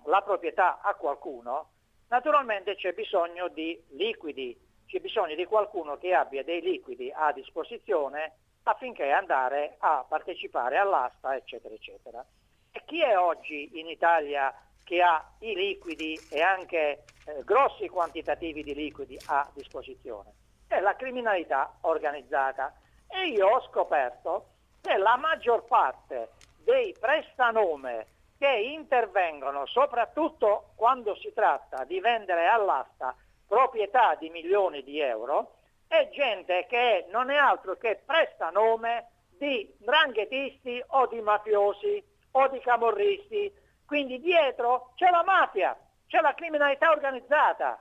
[0.04, 1.70] la proprietà a qualcuno,
[2.08, 8.34] naturalmente c'è bisogno di liquidi, c'è bisogno di qualcuno che abbia dei liquidi a disposizione
[8.64, 12.24] affinché andare a partecipare all'asta, eccetera, eccetera.
[12.72, 18.62] E chi è oggi in Italia che ha i liquidi e anche eh, grossi quantitativi
[18.62, 20.32] di liquidi a disposizione?
[20.66, 22.74] È la criminalità organizzata.
[23.08, 24.46] E io ho scoperto
[24.80, 26.30] che la maggior parte
[26.64, 28.06] dei prestanome
[28.38, 33.14] che intervengono soprattutto quando si tratta di vendere all'asta
[33.46, 35.56] proprietà di milioni di euro
[35.88, 42.02] è gente che non è altro che prestanome di dranghetisti o di mafiosi
[42.32, 43.52] o di camorristi.
[43.86, 45.76] Quindi dietro c'è la mafia,
[46.06, 47.80] c'è la criminalità organizzata.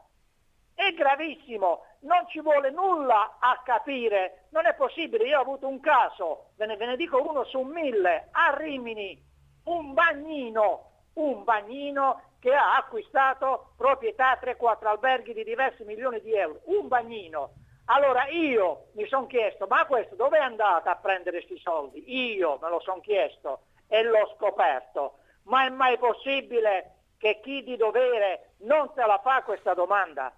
[0.75, 5.25] È gravissimo, non ci vuole nulla a capire, non è possibile.
[5.25, 9.19] Io ho avuto un caso, ve ne, ve ne dico uno su mille, a Rimini,
[9.65, 16.59] un bagnino, un bagnino che ha acquistato proprietà 3-4 alberghi di diversi milioni di euro,
[16.65, 17.53] un bagnino
[17.85, 22.33] allora io mi sono chiesto, ma questo dove è andato a prendere questi soldi?
[22.35, 25.19] Io me lo sono chiesto e l'ho scoperto.
[25.43, 30.33] Ma è mai possibile che chi di dovere non se la fa questa domanda?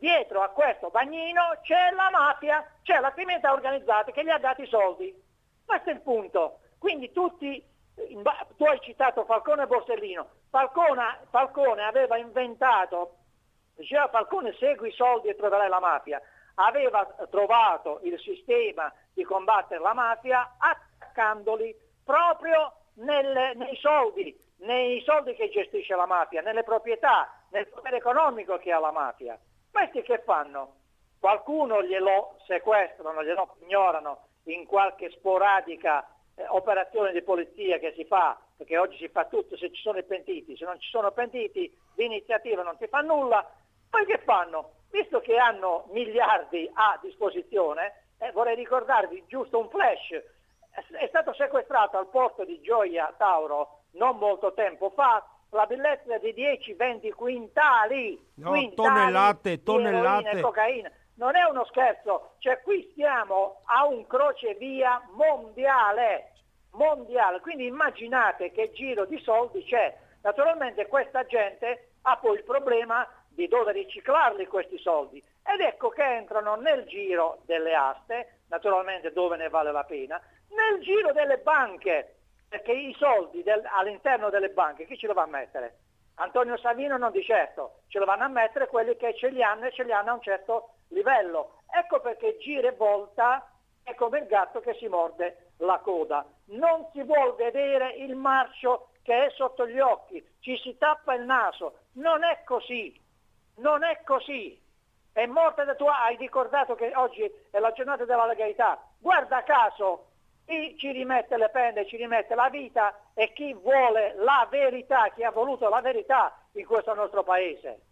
[0.00, 4.62] Dietro a questo bagnino c'è la mafia, c'è la criminalità organizzata che gli ha dato
[4.62, 5.14] i soldi.
[5.62, 6.60] Questo è il punto.
[6.78, 7.62] Quindi tutti,
[8.56, 13.16] tu hai citato Falcone e Borsellino, Falcone, Falcone aveva inventato,
[13.76, 16.20] diceva Falcone segui i soldi e troverai la mafia
[16.54, 21.74] aveva trovato il sistema di combattere la mafia attaccandoli
[22.04, 28.58] proprio nel, nei soldi, nei soldi che gestisce la mafia, nelle proprietà, nel potere economico
[28.58, 29.38] che ha la mafia.
[29.70, 30.74] Questi che fanno?
[31.18, 38.38] Qualcuno glielo sequestrano, glielo ignorano in qualche sporadica eh, operazione di polizia che si fa,
[38.56, 41.72] perché oggi si fa tutto se ci sono i pentiti, se non ci sono pentiti
[41.94, 43.48] di iniziativa non si fa nulla,
[43.88, 44.72] poi che fanno?
[44.90, 50.22] Visto che hanno miliardi a disposizione, eh, vorrei ricordarvi giusto un flash,
[50.70, 56.32] è stato sequestrato al porto di Gioia Tauro non molto tempo fa la bellezza di
[56.32, 60.34] 10-20 quintali, no, quintali tonnellate, tonnellate.
[60.34, 60.90] di cocaina.
[61.14, 66.32] Non è uno scherzo, cioè qui stiamo a un crocevia mondiale,
[66.72, 69.94] mondiale, quindi immaginate che giro di soldi c'è.
[70.22, 76.02] Naturalmente questa gente ha poi il problema di dove riciclarli questi soldi ed ecco che
[76.02, 82.19] entrano nel giro delle aste, naturalmente dove ne vale la pena, nel giro delle banche,
[82.50, 85.76] perché i soldi del, all'interno delle banche chi ce lo va a mettere?
[86.16, 89.66] Antonio Savino non di certo, ce lo vanno a mettere quelli che ce li hanno
[89.66, 91.60] e ce li hanno a un certo livello.
[91.72, 93.48] Ecco perché gira e volta
[93.84, 96.26] è come il gatto che si morde la coda.
[96.46, 101.22] Non si vuol vedere il marcio che è sotto gli occhi, ci si tappa il
[101.22, 101.78] naso.
[101.92, 103.00] Non è così.
[103.58, 104.60] Non è così.
[105.12, 108.80] È morta da tua, hai ricordato che oggi è la giornata della legalità.
[108.98, 110.09] Guarda caso,
[110.50, 115.22] chi ci rimette le penne, ci rimette la vita e chi vuole la verità, chi
[115.22, 117.82] ha voluto la verità in questo nostro paese.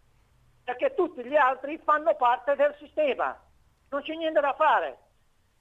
[0.65, 3.39] Perché tutti gli altri fanno parte del sistema.
[3.89, 4.97] Non c'è niente da fare.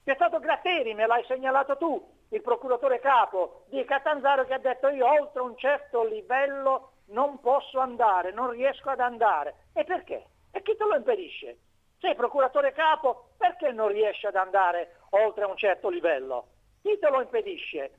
[0.05, 4.89] C'è stato Gratteri, me l'hai segnalato tu, il procuratore capo di Catanzaro che ha detto
[4.89, 9.55] io oltre un certo livello non posso andare, non riesco ad andare.
[9.73, 10.27] E perché?
[10.51, 11.59] E chi te lo impedisce?
[12.01, 16.47] Sei procuratore capo, perché non riesci ad andare oltre un certo livello?
[16.83, 17.91] Chi te lo impedisce?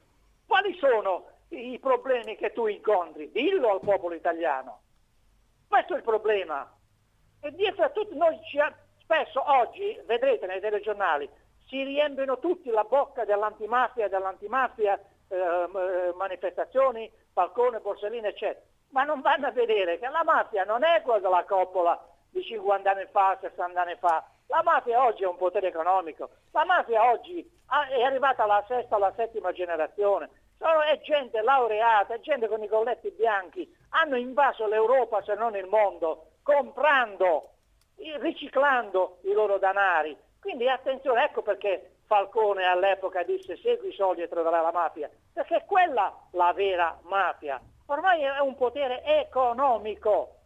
[0.45, 3.31] Quali sono i problemi che tu incontri?
[3.31, 4.81] Dillo al popolo italiano.
[5.67, 6.71] Questo è il problema.
[7.41, 11.29] E dietro a tutti noi ci ha, spesso oggi, vedrete nei telegiornali,
[11.67, 19.21] si riempiono tutti la bocca dell'antimafia, dell'antimafia, eh, eh manifestazioni, Falcone, Borsellino, eccetera ma non
[19.21, 21.99] vanno a vedere che la mafia non è quella della coppola
[22.29, 24.25] di 50 anni fa, 60 anni fa.
[24.51, 28.97] La mafia oggi è un potere economico, la mafia oggi è arrivata alla sesta o
[28.97, 30.27] alla settima generazione,
[30.57, 35.55] Sono, è gente laureata, è gente con i colletti bianchi, hanno invaso l'Europa se non
[35.55, 37.51] il mondo, comprando,
[38.17, 40.17] riciclando i loro danari.
[40.41, 45.57] Quindi attenzione, ecco perché Falcone all'epoca disse segui i soldi e troverai la mafia, perché
[45.57, 47.61] è quella la vera mafia.
[47.85, 50.37] Ormai è un potere economico,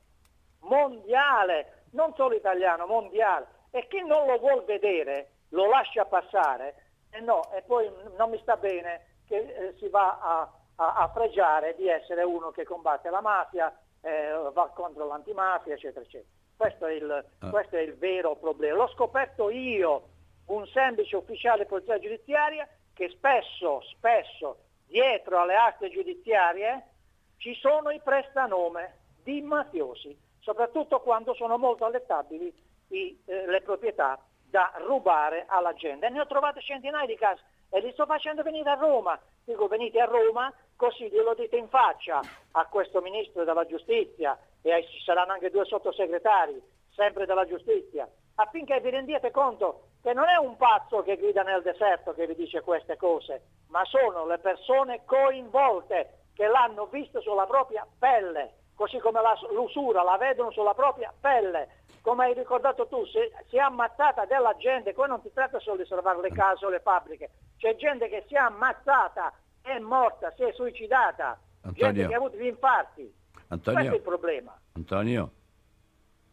[0.59, 3.52] mondiale, non solo italiano, mondiale.
[3.75, 6.75] E chi non lo vuol vedere lo lascia passare
[7.09, 11.07] e no, e poi non mi sta bene che eh, si va a, a, a,
[11.09, 16.29] fregiare di essere uno che combatte la mafia, eh, va contro l'antimafia, eccetera, eccetera.
[16.55, 17.49] Questo è, il, ah.
[17.49, 18.77] questo è il vero problema.
[18.77, 20.03] L'ho scoperto io,
[20.47, 26.89] un semplice ufficiale di polizia giudiziaria, che spesso, spesso, dietro alle aste giudiziarie,
[27.37, 32.53] ci sono i prestanome di mafiosi, soprattutto quando sono molto allettabili
[32.93, 34.19] i, eh, le proprietà
[34.49, 36.05] da rubare alla gente.
[36.05, 37.41] E ne ho trovate centinaia di casi.
[37.69, 39.19] e li sto facendo venire a Roma.
[39.43, 42.21] Dico venite a Roma così glielo dite in faccia
[42.51, 46.61] a questo ministro della giustizia e ci saranno anche due sottosegretari,
[46.93, 51.61] sempre della giustizia, affinché vi rendiate conto che non è un pazzo che guida nel
[51.63, 57.45] deserto che vi dice queste cose, ma sono le persone coinvolte che l'hanno visto sulla
[57.45, 61.81] propria pelle, così come la, l'usura la vedono sulla propria pelle.
[62.03, 65.77] Come hai ricordato tu, si, si, è ammazzata della gente, poi non si tratta solo
[65.77, 69.31] di salvare le case o le fabbriche, c'è gente che si è ammazzata,
[69.61, 73.13] è morta, si è suicidata, Antonio, gente che ha avuto gli infarti.
[73.47, 74.59] Antonio, Questo è il problema.
[74.73, 75.31] Antonio,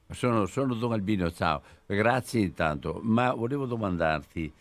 [0.09, 1.63] sono, sono Don Albino, ciao.
[1.87, 4.53] Grazie intanto, ma volevo domandarti,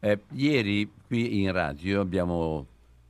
[0.00, 2.66] eh, ieri qui in radio abbiamo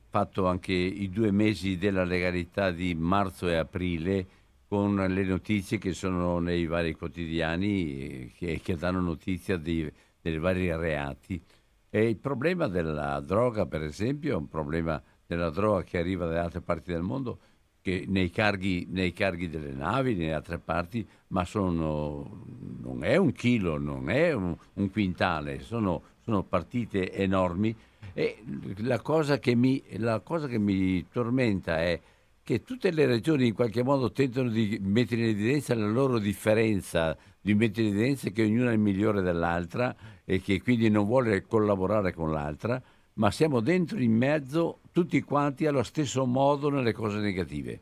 [0.09, 4.25] fatto anche i due mesi della legalità di marzo e aprile
[4.67, 9.89] con le notizie che sono nei vari quotidiani eh, che, che danno notizia di,
[10.21, 11.41] dei vari reati.
[11.89, 16.39] E il problema della droga, per esempio, è un problema della droga che arriva dalle
[16.39, 17.39] altre parti del mondo,
[17.81, 22.45] che nei carghi, nei carghi delle navi, nelle altre parti, ma sono,
[22.81, 27.73] non è un chilo, non è un, un quintale, sono, sono partite enormi
[28.13, 28.43] e
[28.77, 32.01] la cosa, mi, la cosa che mi tormenta è
[32.47, 37.13] che tutte le regioni in qualche modo tentano di mettere in evidenza la loro differenza,
[37.41, 39.93] di mettere in evidenza che ognuna è migliore dell'altra
[40.23, 42.81] e che quindi non vuole collaborare con l'altra,
[43.15, 47.81] ma siamo dentro in mezzo tutti quanti allo stesso modo nelle cose negative.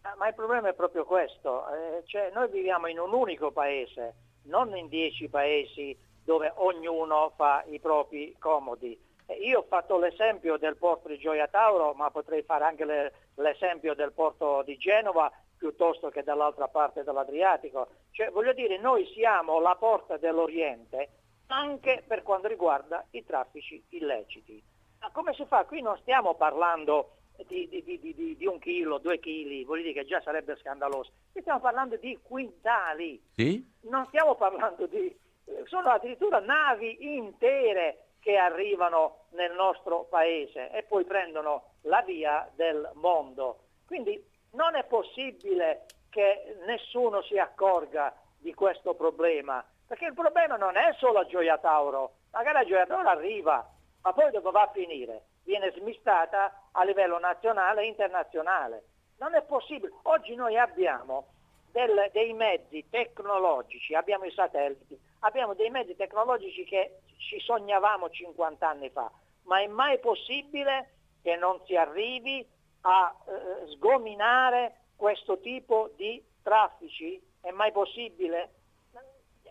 [0.00, 4.14] Ah, ma il problema è proprio questo, eh, cioè noi viviamo in un unico paese,
[4.46, 8.98] non in dieci paesi dove ognuno fa i propri comodi.
[9.38, 13.94] Io ho fatto l'esempio del porto di Gioia Tauro, ma potrei fare anche le, l'esempio
[13.94, 17.88] del porto di Genova piuttosto che dall'altra parte dell'Adriatico.
[18.10, 21.10] Cioè, voglio dire, noi siamo la porta dell'Oriente
[21.48, 24.62] anche per quanto riguarda i traffici illeciti.
[25.00, 25.64] Ma come si fa?
[25.64, 27.16] Qui non stiamo parlando
[27.46, 31.10] di, di, di, di un chilo, due chili, vuol dire che già sarebbe scandaloso.
[31.32, 33.22] Qui stiamo parlando di quintali.
[33.34, 33.66] Sì?
[33.82, 35.14] Non stiamo parlando di
[35.64, 42.90] sono addirittura navi intere che arrivano nel nostro paese e poi prendono la via del
[42.94, 43.64] mondo.
[43.86, 50.76] Quindi non è possibile che nessuno si accorga di questo problema, perché il problema non
[50.76, 53.68] è solo a Gioia Tauro, magari a Gioia Tauro arriva,
[54.02, 55.24] ma poi dove va a finire?
[55.44, 58.84] Viene smistata a livello nazionale e internazionale.
[59.18, 59.92] Non è possibile.
[60.04, 61.26] Oggi noi abbiamo
[61.72, 68.68] del, dei mezzi tecnologici, abbiamo i satelliti, abbiamo dei mezzi tecnologici che ci sognavamo 50
[68.68, 69.10] anni fa,
[69.44, 72.46] ma è mai possibile che non si arrivi
[72.82, 77.20] a eh, sgominare questo tipo di traffici?
[77.40, 78.50] È mai possibile?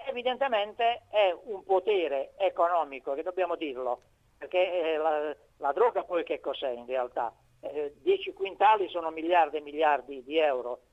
[0.07, 4.01] Evidentemente è un potere economico, che dobbiamo dirlo,
[4.37, 7.33] perché eh, la, la, droga poi che cos'è in realtà?
[7.61, 10.88] Eh, 10 quintali sono miliardi e miliardi di euro, eh,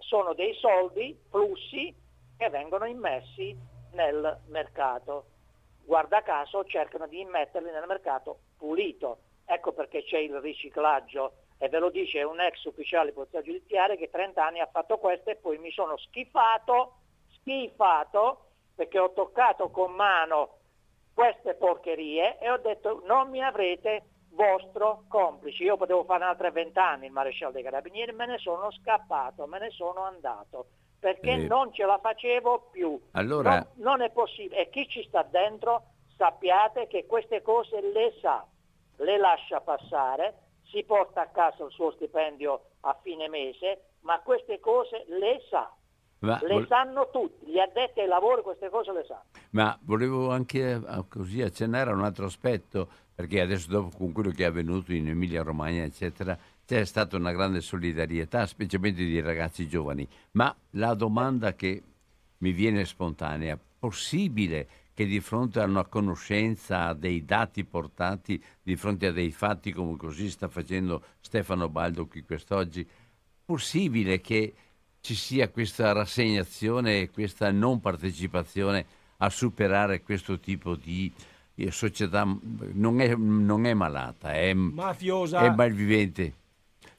[0.00, 1.94] sono dei soldi, flussi
[2.36, 3.56] che vengono immessi
[3.92, 5.26] nel mercato.
[5.84, 9.18] Guarda caso cercano di immetterli nel mercato pulito.
[9.44, 13.96] Ecco perché c'è il riciclaggio e ve lo dice un ex ufficiale di polizia giudiziaria
[13.96, 16.96] che 30 anni ha fatto questo e poi mi sono schifato,
[17.38, 20.58] schifato perché ho toccato con mano
[21.14, 24.02] queste porcherie e ho detto non mi avrete
[24.36, 25.64] vostro complice.
[25.64, 29.58] Io potevo fare altre 20 anni il maresciallo dei carabinieri, me ne sono scappato, me
[29.58, 30.66] ne sono andato
[30.98, 31.46] perché eh.
[31.46, 32.98] non ce la facevo più.
[33.12, 33.50] Allora...
[33.50, 34.62] Non, non, è possibile.
[34.62, 35.82] E chi ci sta dentro
[36.16, 38.44] sappiate che queste cose le sa,
[38.96, 40.34] le lascia passare,
[40.64, 45.70] si porta a casa il suo stipendio a fine mese, ma queste cose le sa.
[46.18, 49.24] Ma, le sanno tutti, gli addetti ai lavori queste cose le sanno.
[49.50, 54.30] Ma volevo anche eh, così accennare a un altro aspetto, perché adesso dopo con quello
[54.30, 59.66] che è avvenuto in Emilia Romagna, eccetera, c'è stata una grande solidarietà, specialmente di ragazzi
[59.66, 61.82] giovani, ma la domanda che
[62.38, 69.06] mi viene spontanea, possibile che di fronte a una conoscenza dei dati portati, di fronte
[69.06, 72.86] a dei fatti come così sta facendo Stefano Baldo qui quest'oggi,
[73.46, 74.52] possibile che
[75.00, 78.84] ci sia questa rassegnazione e questa non partecipazione
[79.18, 81.10] a superare questo tipo di
[81.70, 82.24] società
[82.72, 86.44] non è, non è malata, è, mafiosa, è malvivente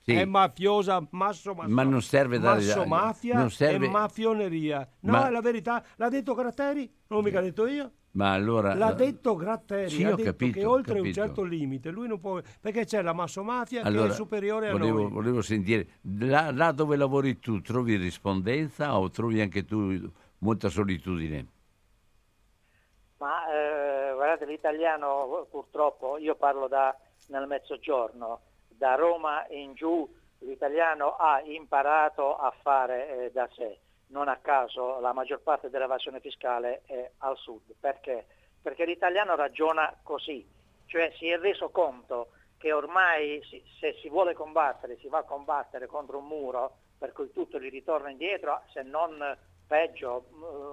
[0.07, 0.13] sì.
[0.13, 3.85] è mafiosa, masso, masso, ma non serve da masso mafia non serve...
[3.85, 4.87] e mafioneria.
[5.01, 5.27] No, ma...
[5.27, 5.83] è la verità.
[5.97, 6.89] L'ha detto Gratteri?
[7.07, 7.91] Non mica detto io.
[8.11, 8.73] Ma allora...
[8.73, 12.41] L'ha detto Gratteri, sì, ha detto capito, che oltre un certo limite lui non può...
[12.59, 15.11] Perché c'è la massomafia allora, che è superiore a volevo, noi.
[15.11, 15.87] Volevo sentire,
[16.19, 20.09] là, là, dove lavori tu, trovi rispondenza o trovi anche tu
[20.39, 21.47] molta solitudine?
[23.17, 26.95] Ma eh, guardate, l'italiano purtroppo, io parlo da,
[27.27, 30.07] nel mezzogiorno, da Roma in giù
[30.39, 33.79] l'italiano ha imparato a fare eh, da sé.
[34.09, 37.73] Non a caso la maggior parte dell'evasione fiscale è al sud.
[37.79, 38.25] Perché?
[38.61, 40.47] Perché l'italiano ragiona così,
[40.85, 43.41] cioè si è reso conto che ormai
[43.79, 47.69] se si vuole combattere, si va a combattere contro un muro per cui tutto gli
[47.69, 49.37] ritorna indietro, se non
[49.67, 50.25] peggio,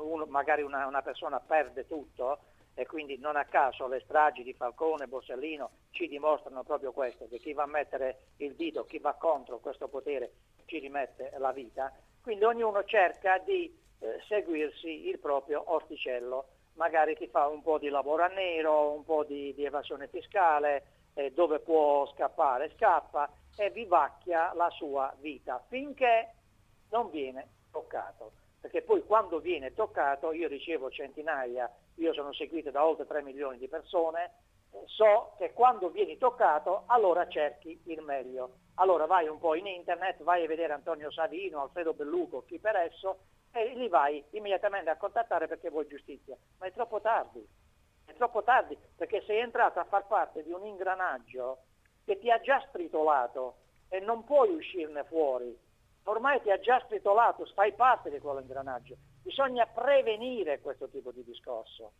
[0.04, 2.38] uno, magari una, una persona perde tutto,
[2.74, 7.38] e quindi non a caso le stragi di Falcone Borsellino ci dimostrano proprio questo, che
[7.38, 10.32] chi va a mettere il dito, chi va contro questo potere
[10.66, 17.28] ci rimette la vita, quindi ognuno cerca di eh, seguirsi il proprio orticello, magari chi
[17.28, 21.60] fa un po' di lavoro a nero, un po' di, di evasione fiscale, eh, dove
[21.60, 26.32] può scappare scappa e vivacchia la sua vita finché
[26.90, 28.32] non viene toccato
[28.64, 33.58] perché poi quando viene toccato, io ricevo centinaia, io sono seguito da oltre 3 milioni
[33.58, 34.36] di persone,
[34.70, 38.54] eh, so che quando vieni toccato allora cerchi il meglio.
[38.76, 42.76] Allora vai un po' in internet, vai a vedere Antonio Savino, Alfredo Belluco, chi per
[42.76, 43.18] esso,
[43.52, 46.34] e li vai immediatamente a contattare perché vuoi giustizia.
[46.58, 47.46] Ma è troppo tardi,
[48.06, 51.64] è troppo tardi perché sei entrato a far parte di un ingranaggio
[52.02, 53.56] che ti ha già stritolato
[53.90, 55.54] e non puoi uscirne fuori
[56.05, 58.97] ormai ti ha già stritolato, fai parte di quell'ingranaggio.
[59.22, 61.93] Bisogna prevenire questo tipo di discorso.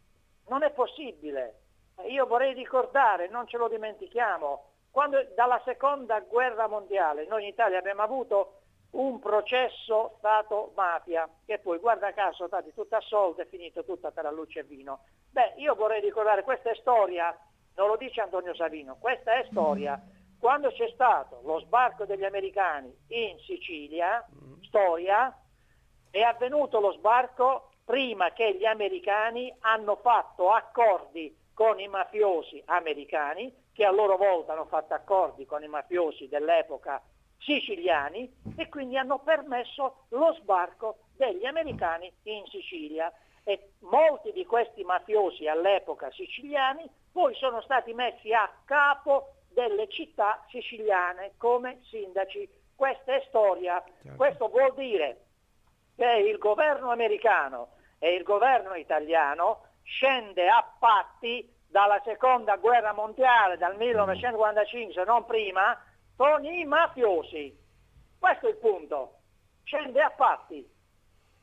[0.49, 1.61] Non è possibile.
[2.09, 7.79] Io vorrei ricordare, non ce lo dimentichiamo, quando dalla seconda guerra mondiale noi in Italia
[7.79, 8.61] abbiamo avuto
[8.91, 14.61] un processo Stato-mafia, che poi guarda caso stati tutto assolto e finito tutta la luce
[14.61, 15.01] e vino.
[15.31, 17.37] Beh, io vorrei ricordare, questa è storia,
[17.75, 20.01] non lo dice Antonio Savino, questa è storia
[20.39, 24.63] quando c'è stato lo sbarco degli americani in Sicilia, mm.
[24.63, 25.37] storia,
[26.11, 33.53] è avvenuto lo sbarco prima che gli americani hanno fatto accordi con i mafiosi americani,
[33.73, 37.03] che a loro volta hanno fatto accordi con i mafiosi dell'epoca
[37.39, 43.13] siciliani e quindi hanno permesso lo sbarco degli americani in Sicilia.
[43.47, 50.45] E molti di questi mafiosi all'epoca siciliani poi sono stati messi a capo delle città
[50.51, 52.49] siciliane come sindaci.
[52.75, 53.83] Questa è storia.
[54.03, 54.17] Certo.
[54.17, 55.21] Questo vuol dire
[55.97, 63.57] che il governo americano e il governo italiano scende a patti dalla seconda guerra mondiale,
[63.57, 65.81] dal 1945 se non prima,
[66.17, 67.57] con i mafiosi.
[68.19, 69.19] Questo è il punto.
[69.63, 70.69] Scende a patti.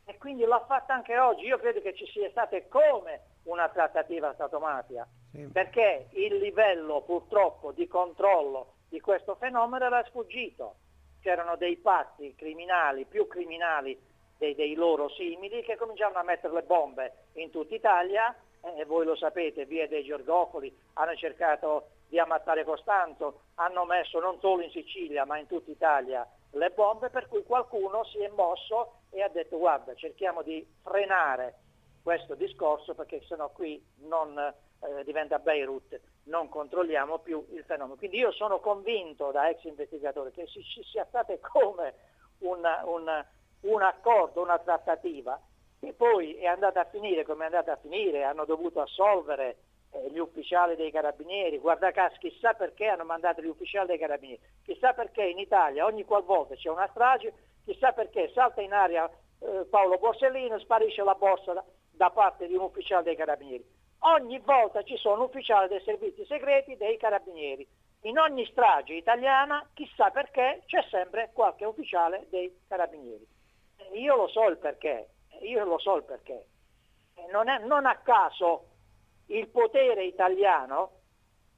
[0.06, 1.46] E quindi l'ha fatta anche oggi.
[1.46, 5.08] Io credo che ci sia stata come una trattativa Stato-mafia
[5.52, 10.76] perché il livello purtroppo di controllo di questo fenomeno era sfuggito.
[11.22, 13.98] C'erano dei patti criminali, più criminali
[14.38, 19.06] dei, dei loro simili, che cominciavano a mettere le bombe in tutta Italia, eh, voi
[19.06, 24.72] lo sapete, via dei Giorgopoli, hanno cercato di ammazzare Costanzo, hanno messo non solo in
[24.72, 29.30] Sicilia ma in tutta Italia le bombe, per cui qualcuno si è mosso e ha
[29.30, 31.56] detto guarda cerchiamo di frenare
[32.02, 37.98] questo discorso perché sennò qui non eh, diventa Beirut, non controlliamo più il fenomeno.
[37.98, 41.94] Quindi io sono convinto da ex investigatore che ci, ci sia stato come
[42.40, 43.26] una, una,
[43.62, 45.40] un accordo, una trattativa
[45.80, 49.58] che poi è andata a finire come è andata a finire, hanno dovuto assolvere
[49.92, 54.42] eh, gli ufficiali dei carabinieri, guarda caso chissà perché hanno mandato gli ufficiali dei carabinieri,
[54.64, 57.34] chissà perché in Italia ogni qualvolta c'è una strage,
[57.66, 59.10] chissà perché salta in aria
[59.40, 61.64] eh, Paolo Borsellino, sparisce la borsa
[62.02, 63.64] da, parte di un ufficiale dei carabinieri.
[64.00, 67.68] Ogni volta ci sono ufficiali dei servizi segreti dei carabinieri.
[68.06, 73.28] In ogni strage italiana, chissà perché, c'è sempre qualche ufficiale dei carabinieri.
[73.94, 75.10] Io lo so il perché,
[75.42, 76.46] io lo so il perché.
[77.32, 78.66] Non, è, non a caso
[79.28, 80.94] il potere italiano,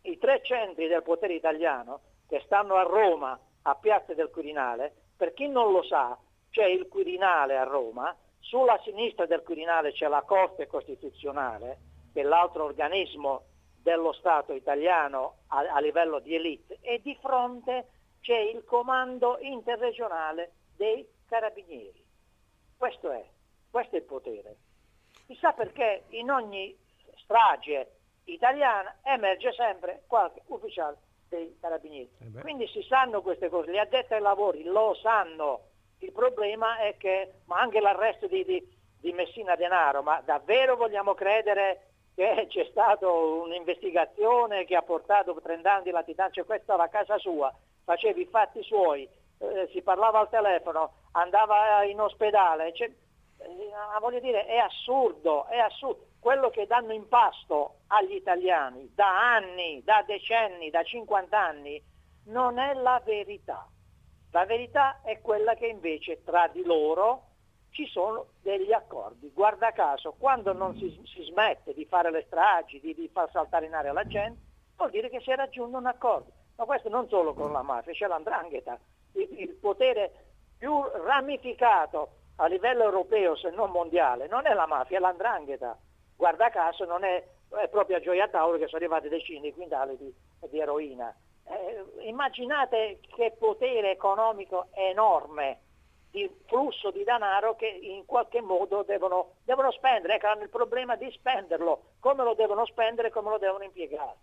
[0.02, 5.34] i tre centri del potere italiano che stanno a Roma, a Piazza del Quirinale, per
[5.34, 6.18] chi non lo sa,
[6.49, 8.14] c'è il Quirinale a Roma,
[8.44, 11.78] sulla sinistra del Quirinale c'è la Corte Costituzionale,
[12.14, 13.45] che è l'altro organismo
[13.82, 17.88] dello Stato italiano a, a livello di elite, e di fronte
[18.22, 22.03] c'è il comando interregionale dei carabinieri.
[22.78, 23.26] Questo è,
[23.72, 24.56] questo è il potere.
[25.26, 26.78] Chissà perché in ogni
[27.24, 27.91] strage
[28.26, 30.98] italiana emerge sempre qualche ufficiale
[31.30, 32.10] dei carabinieri.
[32.20, 35.72] Eh Quindi si sanno queste cose, gli addetti ai lavori lo sanno,
[36.04, 38.66] il problema è che, ma anche l'arresto di, di,
[39.00, 45.74] di Messina Denaro, ma davvero vogliamo credere che c'è stata un'investigazione che ha portato 30
[45.74, 47.54] anni di latitanza, questa era la casa sua,
[47.84, 49.08] faceva i fatti suoi,
[49.40, 55.58] eh, si parlava al telefono, andava in ospedale, cioè, eh, voglio dire, è assurdo, è
[55.58, 56.06] assurdo.
[56.20, 61.82] quello che danno in pasto agli italiani da anni, da decenni, da 50 anni,
[62.26, 63.68] non è la verità.
[64.34, 67.26] La verità è quella che invece tra di loro
[67.70, 69.30] ci sono degli accordi.
[69.32, 73.68] Guarda caso, quando non si, si smette di fare le stragi, di, di, far saltare
[73.68, 74.42] in aria la gente,
[74.76, 76.32] vuol dire che si è raggiunto un accordo.
[76.56, 78.80] Ma questo non solo con la mafia, c'è l'andrangheta,
[79.14, 80.12] il, il potere
[80.58, 85.78] più ramificato a livello europeo se non mondiale, non è la mafia, è l'andrangheta.
[86.16, 89.96] Guarda caso non è, è proprio a Gioia Tauro che sono arrivati decine di quintali
[89.96, 90.12] di,
[90.50, 91.16] di eroina.
[91.45, 95.60] Eh, immaginate che potere economico enorme
[96.14, 100.95] di flusso di denaro che in qualche modo devono, devono spendere, ecco, hanno il problema
[100.95, 104.15] di spenderlo, come lo devono spendere e come lo devono impiegare.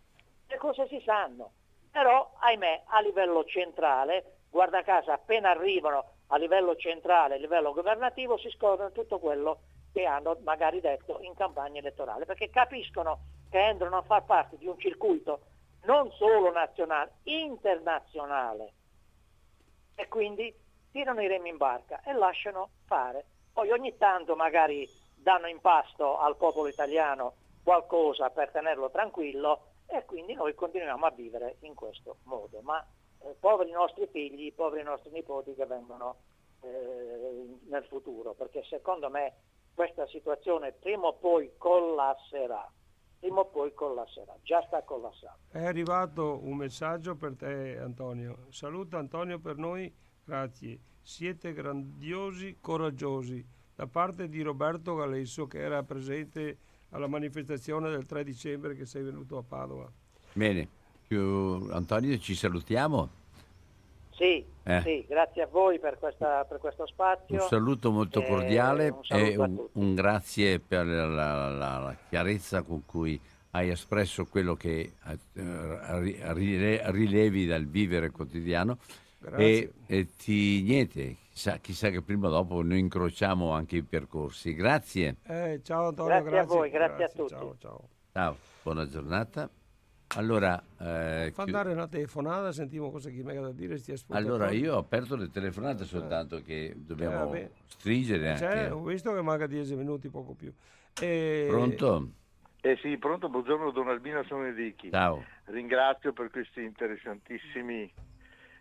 [0.47, 1.51] Le cose si sanno,
[1.91, 8.39] però ahimè a livello centrale, guarda caso appena arrivano a livello centrale, a livello governativo,
[8.39, 9.59] si scoprono tutto quello
[9.93, 13.19] che hanno magari detto in campagna elettorale, perché capiscono
[13.51, 15.41] che entrano a far parte di un circuito
[15.85, 18.73] non solo nazionale, internazionale.
[19.95, 20.55] E quindi
[20.91, 23.25] tirano i remi in barca e lasciano fare.
[23.53, 30.05] Poi ogni tanto magari danno in pasto al popolo italiano qualcosa per tenerlo tranquillo e
[30.05, 32.61] quindi noi continuiamo a vivere in questo modo.
[32.63, 32.85] Ma
[33.21, 36.17] eh, poveri nostri figli, poveri nostri nipoti che vengono
[36.63, 39.35] eh, nel futuro, perché secondo me
[39.75, 42.71] questa situazione prima o poi collasserà.
[43.21, 45.39] Prima o poi collasserà, già sta collassando.
[45.51, 48.47] È arrivato un messaggio per te Antonio.
[48.49, 49.93] Saluta Antonio per noi
[50.31, 53.45] Grazie, siete grandiosi, coraggiosi.
[53.75, 56.59] Da parte di Roberto Galesso che era presente
[56.91, 59.91] alla manifestazione del 3 dicembre che sei venuto a Padova.
[60.35, 60.69] Bene,
[61.09, 63.09] Antonio ci salutiamo.
[64.11, 64.45] Sì,
[64.77, 64.83] eh.
[64.83, 67.43] sì, grazie a voi per, questa, per, questo spazio.
[67.43, 72.85] Un saluto molto cordiale un e un, un, grazie per la, la, la, chiarezza con
[72.85, 73.21] cui
[73.53, 75.43] hai espresso quello che uh,
[75.93, 78.79] rilevi dal vivere quotidiano
[79.37, 84.55] e, e, ti, niente, chissà, chissà, che prima o dopo noi incrociamo anche i percorsi.
[84.55, 85.17] Grazie.
[85.27, 87.35] Eh, ciao Antonio, grazie, grazie, a voi, grazie, grazie a tutti.
[87.35, 87.89] Ciao, ciao.
[88.13, 89.51] ciao, buona giornata.
[90.17, 93.79] Allora, eh, fa andare una telefonata, sentiamo cosa chi mi ha da dire.
[94.09, 96.43] Allora, io ho aperto le telefonate soltanto eh.
[96.43, 98.41] che dobbiamo eh, stringere anche.
[98.41, 100.53] Cioè, ho visto che manca 10 minuti, poco più.
[101.01, 101.47] E...
[101.49, 102.11] Pronto?
[102.61, 104.91] Eh sì, pronto, buongiorno Don Albino sono Enrichi.
[104.91, 105.25] Ciao.
[105.45, 107.91] Ringrazio per questi interessantissimi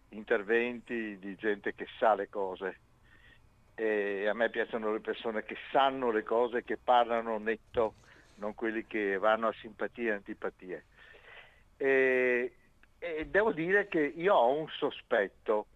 [0.10, 2.78] interventi di gente che sa le cose.
[3.74, 7.96] E a me piacciono le persone che sanno le cose, che parlano netto,
[8.36, 10.84] non quelli che vanno a simpatie e antipatie.
[11.82, 12.54] E,
[13.00, 15.68] e devo dire che io ho un sospetto,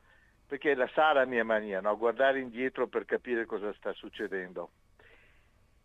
[0.45, 1.97] perché la sa la mia mania, no?
[1.97, 4.71] guardare indietro per capire cosa sta succedendo.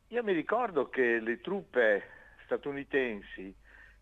[0.09, 2.03] Io mi ricordo che le truppe
[2.45, 3.55] statunitensi,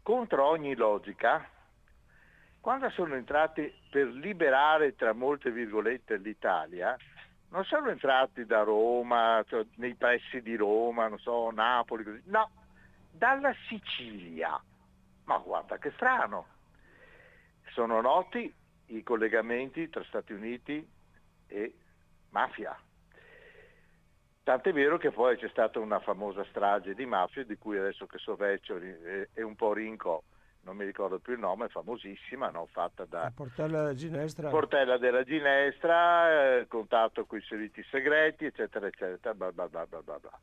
[0.02, 1.46] contro ogni logica,
[2.60, 6.96] quando sono entrati per liberare, tra molte virgolette, l'Italia,
[7.50, 12.22] non sono entrati da Roma, cioè nei pressi di Roma, non so, Napoli, così.
[12.24, 12.50] no,
[13.10, 14.60] dalla Sicilia.
[15.26, 16.46] Ma guarda che strano.
[17.72, 18.52] Sono noti
[18.86, 20.88] i collegamenti tra Stati Uniti
[21.46, 21.74] e
[22.30, 22.76] mafia.
[24.42, 28.18] Tant'è vero che poi c'è stata una famosa strage di mafia di cui adesso che
[28.18, 28.78] so vecchio
[29.32, 30.22] è un po' rinco
[30.66, 32.66] non mi ricordo più il nome, famosissima, no?
[32.66, 38.88] fatta da Portella della Ginestra, Portella della Ginestra eh, contatto con i servizi segreti, eccetera,
[38.88, 40.18] eccetera, bla bla bla bla bla.
[40.18, 40.38] bla.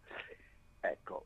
[0.80, 1.26] Ecco,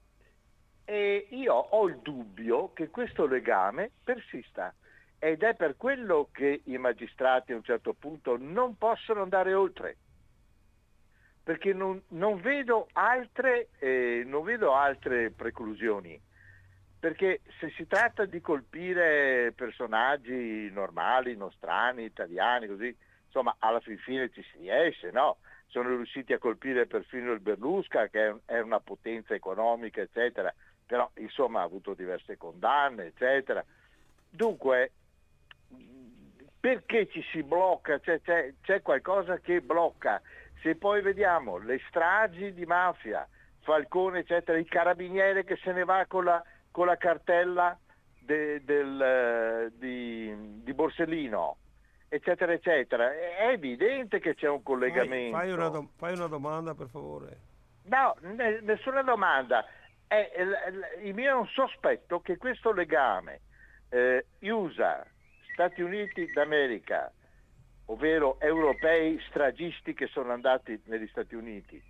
[0.89, 4.73] e io ho il dubbio che questo legame persista.
[5.19, 9.97] Ed è per quello che i magistrati a un certo punto non possono andare oltre,
[11.43, 16.17] perché non, non, vedo, altre, eh, non vedo altre preclusioni.
[16.99, 22.95] Perché se si tratta di colpire personaggi normali, nostrani, italiani, così,
[23.25, 25.39] insomma, alla fin fine ci si riesce, no?
[25.65, 30.53] Sono riusciti a colpire perfino il Berlusca, che è una potenza economica, eccetera,
[30.87, 33.63] però insomma ha avuto diverse condanne, eccetera.
[34.29, 34.91] Dunque,
[36.59, 37.99] perché ci si blocca?
[37.99, 40.19] C'è, c'è, c'è qualcosa che blocca.
[40.63, 43.27] Se poi vediamo le stragi di mafia,
[43.59, 46.43] Falcone, eccetera, il carabiniere che se ne va con la
[46.77, 47.75] con la cartella
[48.19, 51.57] de, del, eh, di, di, Borsellino,
[52.07, 53.11] eccetera, eccetera.
[53.11, 55.35] È evidente che c'è un collegamento.
[55.35, 57.37] Fai, fai, una, do, fai una, domanda, per favore.
[57.85, 58.15] No,
[58.61, 59.65] nessuna domanda.
[60.07, 60.31] È,
[61.03, 63.41] il mio è un sospetto che questo legame
[63.89, 65.05] eh, USA,
[65.51, 67.11] Stati Uniti d'America,
[67.85, 71.81] ovvero europei stragisti che sono andati negli Stati Uniti,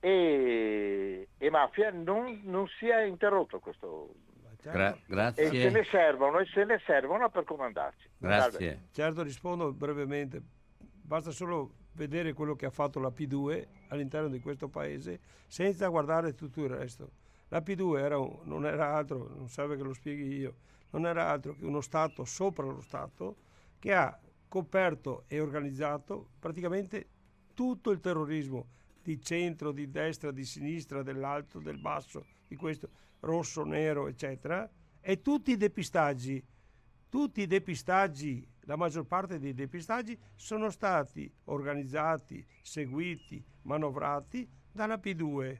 [0.00, 4.14] e, e mafia non, non sia interrotto questo.
[4.62, 4.96] Gra-
[5.34, 5.84] E se ne grazie.
[5.84, 8.08] servono e se ne servono per comandarci.
[8.16, 8.88] Grazie.
[8.92, 10.40] Certo, rispondo brevemente.
[10.78, 16.34] Basta solo vedere quello che ha fatto la P2 all'interno di questo paese senza guardare
[16.34, 17.10] tutto il resto.
[17.52, 20.54] La P2 era non era altro, non serve che lo spieghi io,
[20.92, 23.36] non era altro che uno Stato sopra lo Stato
[23.78, 24.18] che ha
[24.48, 27.08] coperto e organizzato praticamente
[27.52, 28.68] tutto il terrorismo
[29.02, 32.88] di centro, di destra, di sinistra, dell'alto, del basso, di questo
[33.20, 34.66] rosso, nero, eccetera,
[34.98, 36.42] e tutti i depistaggi
[37.12, 45.58] tutti i depistaggi, la maggior parte dei depistaggi sono stati organizzati, seguiti, manovrati dalla P2.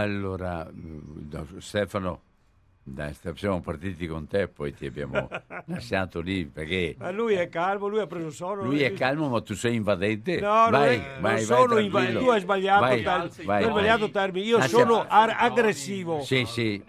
[0.00, 2.20] Allora, mm, no, Stefano,
[2.82, 5.28] dai, siamo partiti con te, poi ti abbiamo
[5.66, 8.64] lasciato lì perché Ma lui è calmo, lui ha preso sonno.
[8.64, 10.38] lui è calmo, ma tu sei invadente.
[10.38, 12.20] No, non, vai, non vai, vai sono inva- tranquillo.
[12.20, 13.44] tu hai sbagliato, Vai, termine.
[13.44, 14.10] vai, hai sbagliato vai.
[14.10, 14.46] termine.
[14.46, 16.20] Io Ah, sono ar- aggressivo.
[16.20, 16.84] Sì, sì,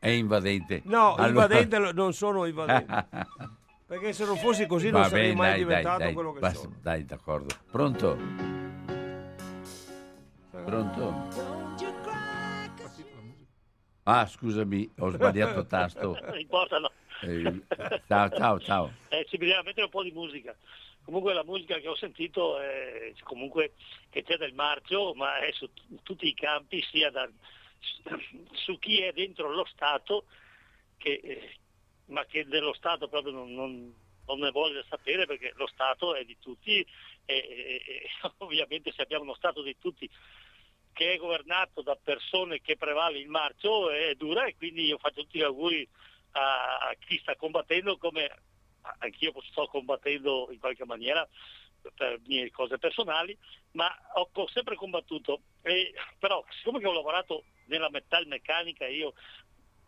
[0.00, 0.80] è invadente.
[0.84, 3.06] No, Allora- invadente non sono invadente.
[3.88, 6.32] Perché se non fossi così non Va sarei bene, mai dai, dai, diventato dai, quello
[6.32, 6.74] che basta, sono.
[6.82, 7.54] dai, d'accordo.
[7.70, 8.18] Pronto?
[10.64, 11.14] Pronto?
[14.10, 16.16] Ah, scusami, ho sbagliato tasto.
[16.24, 16.90] Non importa, no.
[17.20, 17.62] Eh,
[18.06, 18.92] ciao, ciao, ciao.
[19.10, 20.56] Eh, ci bisogna mettere un po' di musica.
[21.04, 23.74] Comunque la musica che ho sentito è comunque
[24.08, 27.28] che c'è del marcio, ma è su t- tutti i campi, sia da,
[28.52, 30.24] su chi è dentro lo Stato,
[30.96, 31.56] che, eh,
[32.06, 33.94] ma che dello Stato proprio non, non-
[34.26, 36.86] non ne vuole sapere perché lo Stato è di tutti e,
[37.34, 38.08] e- e
[38.38, 40.08] ovviamente se abbiamo uno Stato di tutti
[40.98, 45.20] che è governato da persone che prevale il marcio è dura e quindi io faccio
[45.20, 45.88] tutti gli auguri
[46.32, 48.28] a, a chi sta combattendo come
[48.98, 51.24] anch'io sto combattendo in qualche maniera
[51.94, 53.38] per mie cose personali,
[53.72, 55.42] ma ho, sempre combattuto.
[55.62, 59.14] E, però siccome ho lavorato nella metalmeccanica io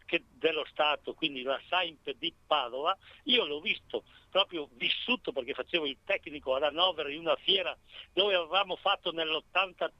[0.06, 5.86] che dello Stato, quindi la Saimp di Padova, io l'ho visto proprio vissuto perché facevo
[5.86, 7.76] il tecnico ad Hannover in una fiera
[8.12, 9.90] dove avevamo fatto nell'83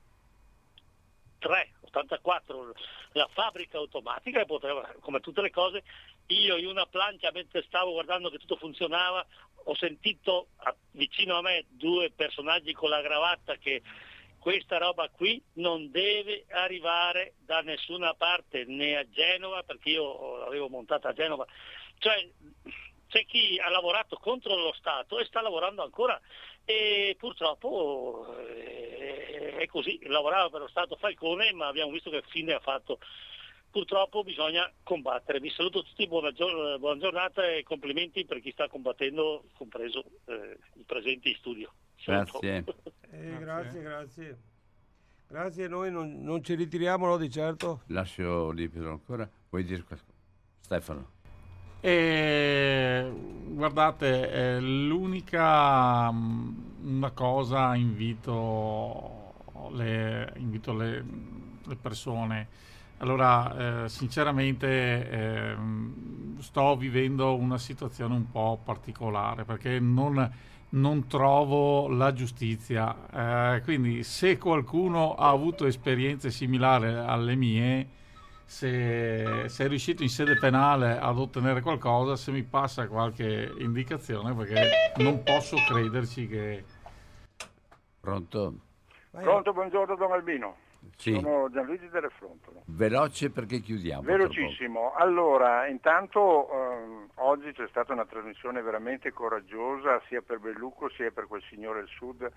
[1.49, 2.75] 84
[3.13, 5.83] la fabbrica automatica e poteva, come tutte le cose,
[6.27, 9.27] io in una plancia mentre stavo guardando che tutto funzionava,
[9.65, 13.83] ho sentito a- vicino a me due personaggi con la cravatta che
[14.39, 20.69] questa roba qui non deve arrivare da nessuna parte, né a Genova, perché io l'avevo
[20.69, 21.47] montata a Genova,
[21.99, 22.27] cioè
[23.09, 26.19] c'è chi ha lavorato contro lo Stato e sta lavorando ancora
[26.65, 28.90] e purtroppo eh,
[29.63, 32.99] è così, lavorava per lo Stato Falcone ma abbiamo visto che fine ha fatto.
[33.71, 35.39] Purtroppo bisogna combattere.
[35.39, 40.59] Vi saluto tutti, buona, gior- buona giornata e complimenti per chi sta combattendo, compreso eh,
[40.75, 41.73] i presenti in studio.
[42.05, 42.65] Grazie.
[43.13, 44.39] Eh, grazie, grazie.
[45.27, 47.83] Grazie, noi non, non ci ritiriamo, no, di certo.
[47.87, 49.29] Lascio libero ancora.
[49.49, 50.13] Vuoi dire qualcosa?
[50.61, 51.11] Stefano.
[51.81, 53.11] E
[53.49, 59.20] guardate, eh, l'unica mm, una cosa invito
[59.69, 61.05] le, invito le,
[61.65, 62.49] le persone.
[62.99, 70.31] Allora, eh, sinceramente ehm, sto vivendo una situazione un po' particolare perché non,
[70.71, 73.55] non trovo la giustizia.
[73.57, 77.89] Eh, quindi se qualcuno ha avuto esperienze similari alle mie,
[78.45, 84.35] se, se è riuscito in sede penale ad ottenere qualcosa, se mi passa qualche indicazione,
[84.35, 86.65] perché non posso crederci che...
[88.01, 88.55] Pronto?
[89.11, 90.57] Pronto, buongiorno Don Albino.
[90.97, 91.13] Sì.
[91.13, 92.63] Sono Gianluigi Telefrontolo.
[92.67, 94.03] Veloce perché chiudiamo.
[94.03, 94.95] Velocissimo.
[94.95, 101.27] Allora, intanto ehm, oggi c'è stata una trasmissione veramente coraggiosa sia per Bellucco sia per
[101.27, 102.31] quel signore del Sud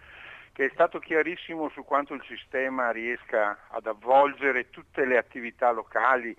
[0.52, 6.36] che è stato chiarissimo su quanto il sistema riesca ad avvolgere tutte le attività locali.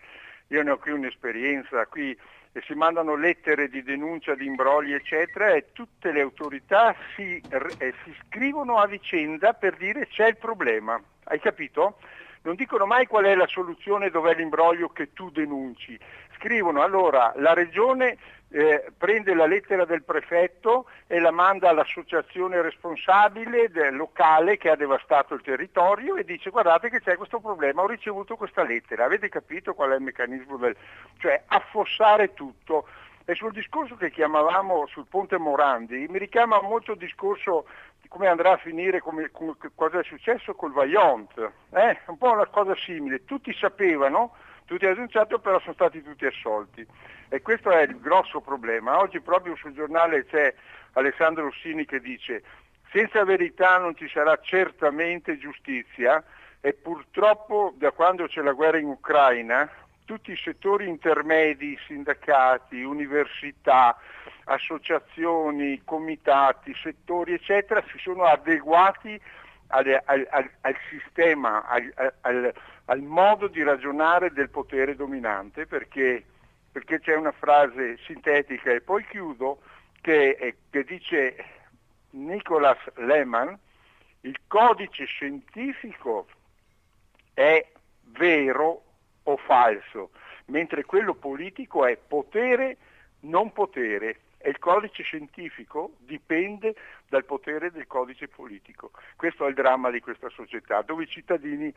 [0.48, 2.16] Io ne ho qui un'esperienza, qui
[2.56, 7.94] e si mandano lettere di denuncia di imbrogli eccetera e tutte le autorità si, eh,
[8.04, 11.00] si scrivono a vicenda per dire c'è il problema.
[11.24, 11.98] Hai capito?
[12.42, 15.98] Non dicono mai qual è la soluzione, dov'è l'imbroglio che tu denunci.
[16.36, 18.18] Scrivono allora la regione
[18.54, 25.34] eh, prende la lettera del prefetto e la manda all'associazione responsabile locale che ha devastato
[25.34, 29.04] il territorio e dice guardate che c'è questo problema, ho ricevuto questa lettera.
[29.04, 30.76] Avete capito qual è il meccanismo del...
[31.18, 32.86] cioè affossare tutto.
[33.26, 37.64] E sul discorso che chiamavamo sul ponte Morandi, mi richiama molto il discorso
[38.00, 41.50] di come andrà a finire, come, come- cosa è successo col Vaillant.
[41.70, 41.98] Eh?
[42.06, 43.24] Un po' una cosa simile.
[43.24, 44.34] Tutti sapevano,
[44.64, 46.86] tutti hanno denunciato, però sono stati tutti assolti.
[47.28, 48.98] E questo è il grosso problema.
[48.98, 50.54] Oggi proprio sul giornale c'è
[50.92, 52.42] Alessandro Rossini che dice
[52.90, 56.22] Senza verità non ci sarà certamente giustizia
[56.60, 59.68] e purtroppo da quando c'è la guerra in Ucraina
[60.04, 63.98] tutti i settori intermedi, sindacati, università,
[64.44, 69.20] associazioni, comitati, settori eccetera si sono adeguati
[69.68, 71.66] al, al, al, al sistema,
[72.20, 76.24] al, modo di ragionare del potere dominante perché,
[76.70, 79.62] perché, c'è una frase sintetica e poi chiudo
[80.00, 81.44] che, che dice
[82.10, 83.54] Nicholas Lehmann,
[84.20, 86.26] il codice scientifico
[87.32, 87.66] è
[88.02, 88.82] vero
[89.24, 90.10] o falso,
[90.46, 92.76] mentre quello politico è potere,
[93.20, 96.74] non potere e il codice scientifico dipende
[97.08, 98.90] dal potere del codice politico.
[99.16, 101.72] Questo è il dramma di questa società, dove i cittadini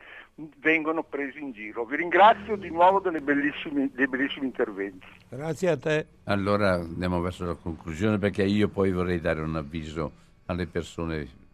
[0.58, 1.86] vengono presi in giro.
[1.86, 5.06] Vi ringrazio di nuovo dei bellissimi, dei bellissimi interventi.
[5.30, 6.06] Grazie a te.
[6.24, 10.12] Allora andiamo verso la conclusione perché io poi vorrei dare un avviso
[10.44, 11.46] alle persone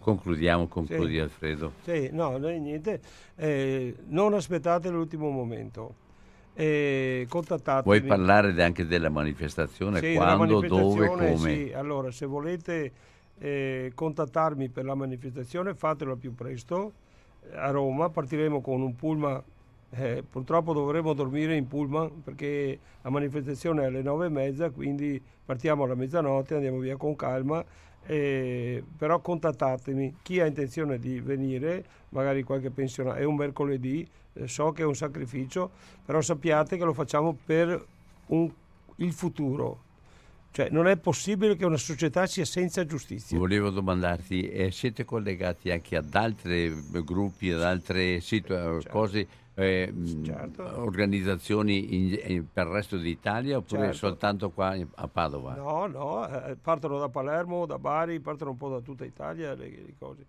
[0.00, 1.20] Concludiamo, concludi sì.
[1.20, 1.72] Alfredo.
[1.82, 3.00] Sì, no, niente,
[3.36, 6.08] eh, non aspettate l'ultimo momento.
[6.54, 7.82] Eh, contattatemi.
[7.84, 10.00] Vuoi parlare anche della manifestazione?
[10.00, 11.36] Sì, Quando, dove, come?
[11.36, 12.92] Sì, allora se volete
[13.38, 16.92] eh, contattarmi per la manifestazione fatelo al più presto
[17.54, 19.42] a Roma, partiremo con un pullman
[19.92, 25.20] eh, purtroppo dovremo dormire in pullman perché la manifestazione è alle nove e mezza, quindi
[25.44, 27.64] partiamo alla mezzanotte, andiamo via con calma
[28.06, 34.08] eh, però contattatemi chi ha intenzione di venire, magari qualche pensionato, è un mercoledì, eh,
[34.46, 35.70] so che è un sacrificio,
[36.04, 37.84] però sappiate che lo facciamo per
[38.26, 38.50] un,
[38.96, 39.88] il futuro.
[40.52, 43.38] Cioè, non è possibile che una società sia senza giustizia.
[43.38, 46.74] Volevo domandarti, eh, siete collegati anche ad altri
[47.04, 48.88] gruppi, ad altre situ- certo.
[48.88, 49.92] cose eh,
[50.24, 50.80] certo.
[50.80, 53.96] organizzazioni in, in, per il resto d'Italia oppure certo.
[53.96, 55.54] soltanto qua a Padova?
[55.54, 59.68] No, no, eh, partono da Palermo, da Bari, partono un po' da tutta Italia le,
[59.68, 60.26] le cose.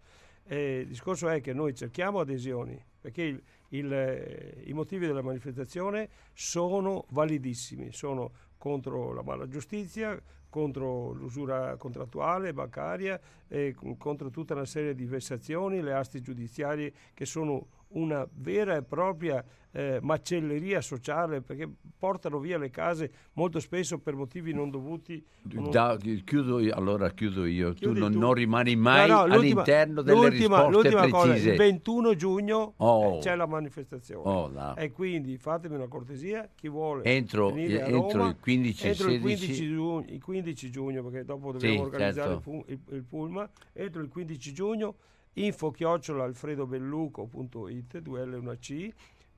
[0.49, 3.41] Il discorso è che noi cerchiamo adesioni perché il,
[3.71, 10.19] il, eh, i motivi della manifestazione sono validissimi, sono contro la mala giustizia,
[10.49, 17.25] contro l'usura contrattuale, bancaria, e contro tutta una serie di vessazioni, le asti giudiziarie che
[17.25, 19.43] sono una vera e propria
[19.73, 25.23] eh, macelleria sociale perché portano via le case molto spesso per motivi non dovuti.
[25.41, 29.33] Da, chiudo io, allora chiudo io, Chiudi tu, non, tu non, rimani mai no, no,
[29.33, 31.49] all'interno delle l'ultima, risposte l'ultima precise.
[31.49, 33.19] Cosa, il 21 giugno oh.
[33.19, 38.37] c'è la manifestazione oh, e quindi fatemi una cortesia, chi vuole entro, entro Roma, il
[38.39, 42.49] 15 entro il 15, giugno, il 15 giugno perché dopo dobbiamo sì, organizzare certo.
[42.49, 44.95] il, il, il Pulma, entro il 15 giugno
[45.33, 48.91] info chiocciola alfredobelluco.it 2L 1C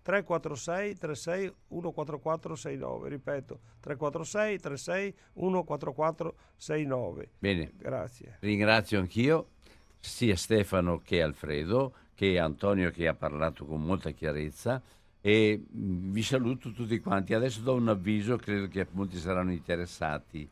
[0.03, 7.71] 346 36 144 69 ripeto 346 36 144 69 bene.
[7.77, 8.37] Grazie.
[8.39, 9.47] Ringrazio anch'io
[9.99, 14.81] sia Stefano che Alfredo che Antonio che ha parlato con molta chiarezza
[15.21, 17.33] e vi saluto tutti quanti.
[17.33, 20.49] Adesso do un avviso credo che molti saranno interessati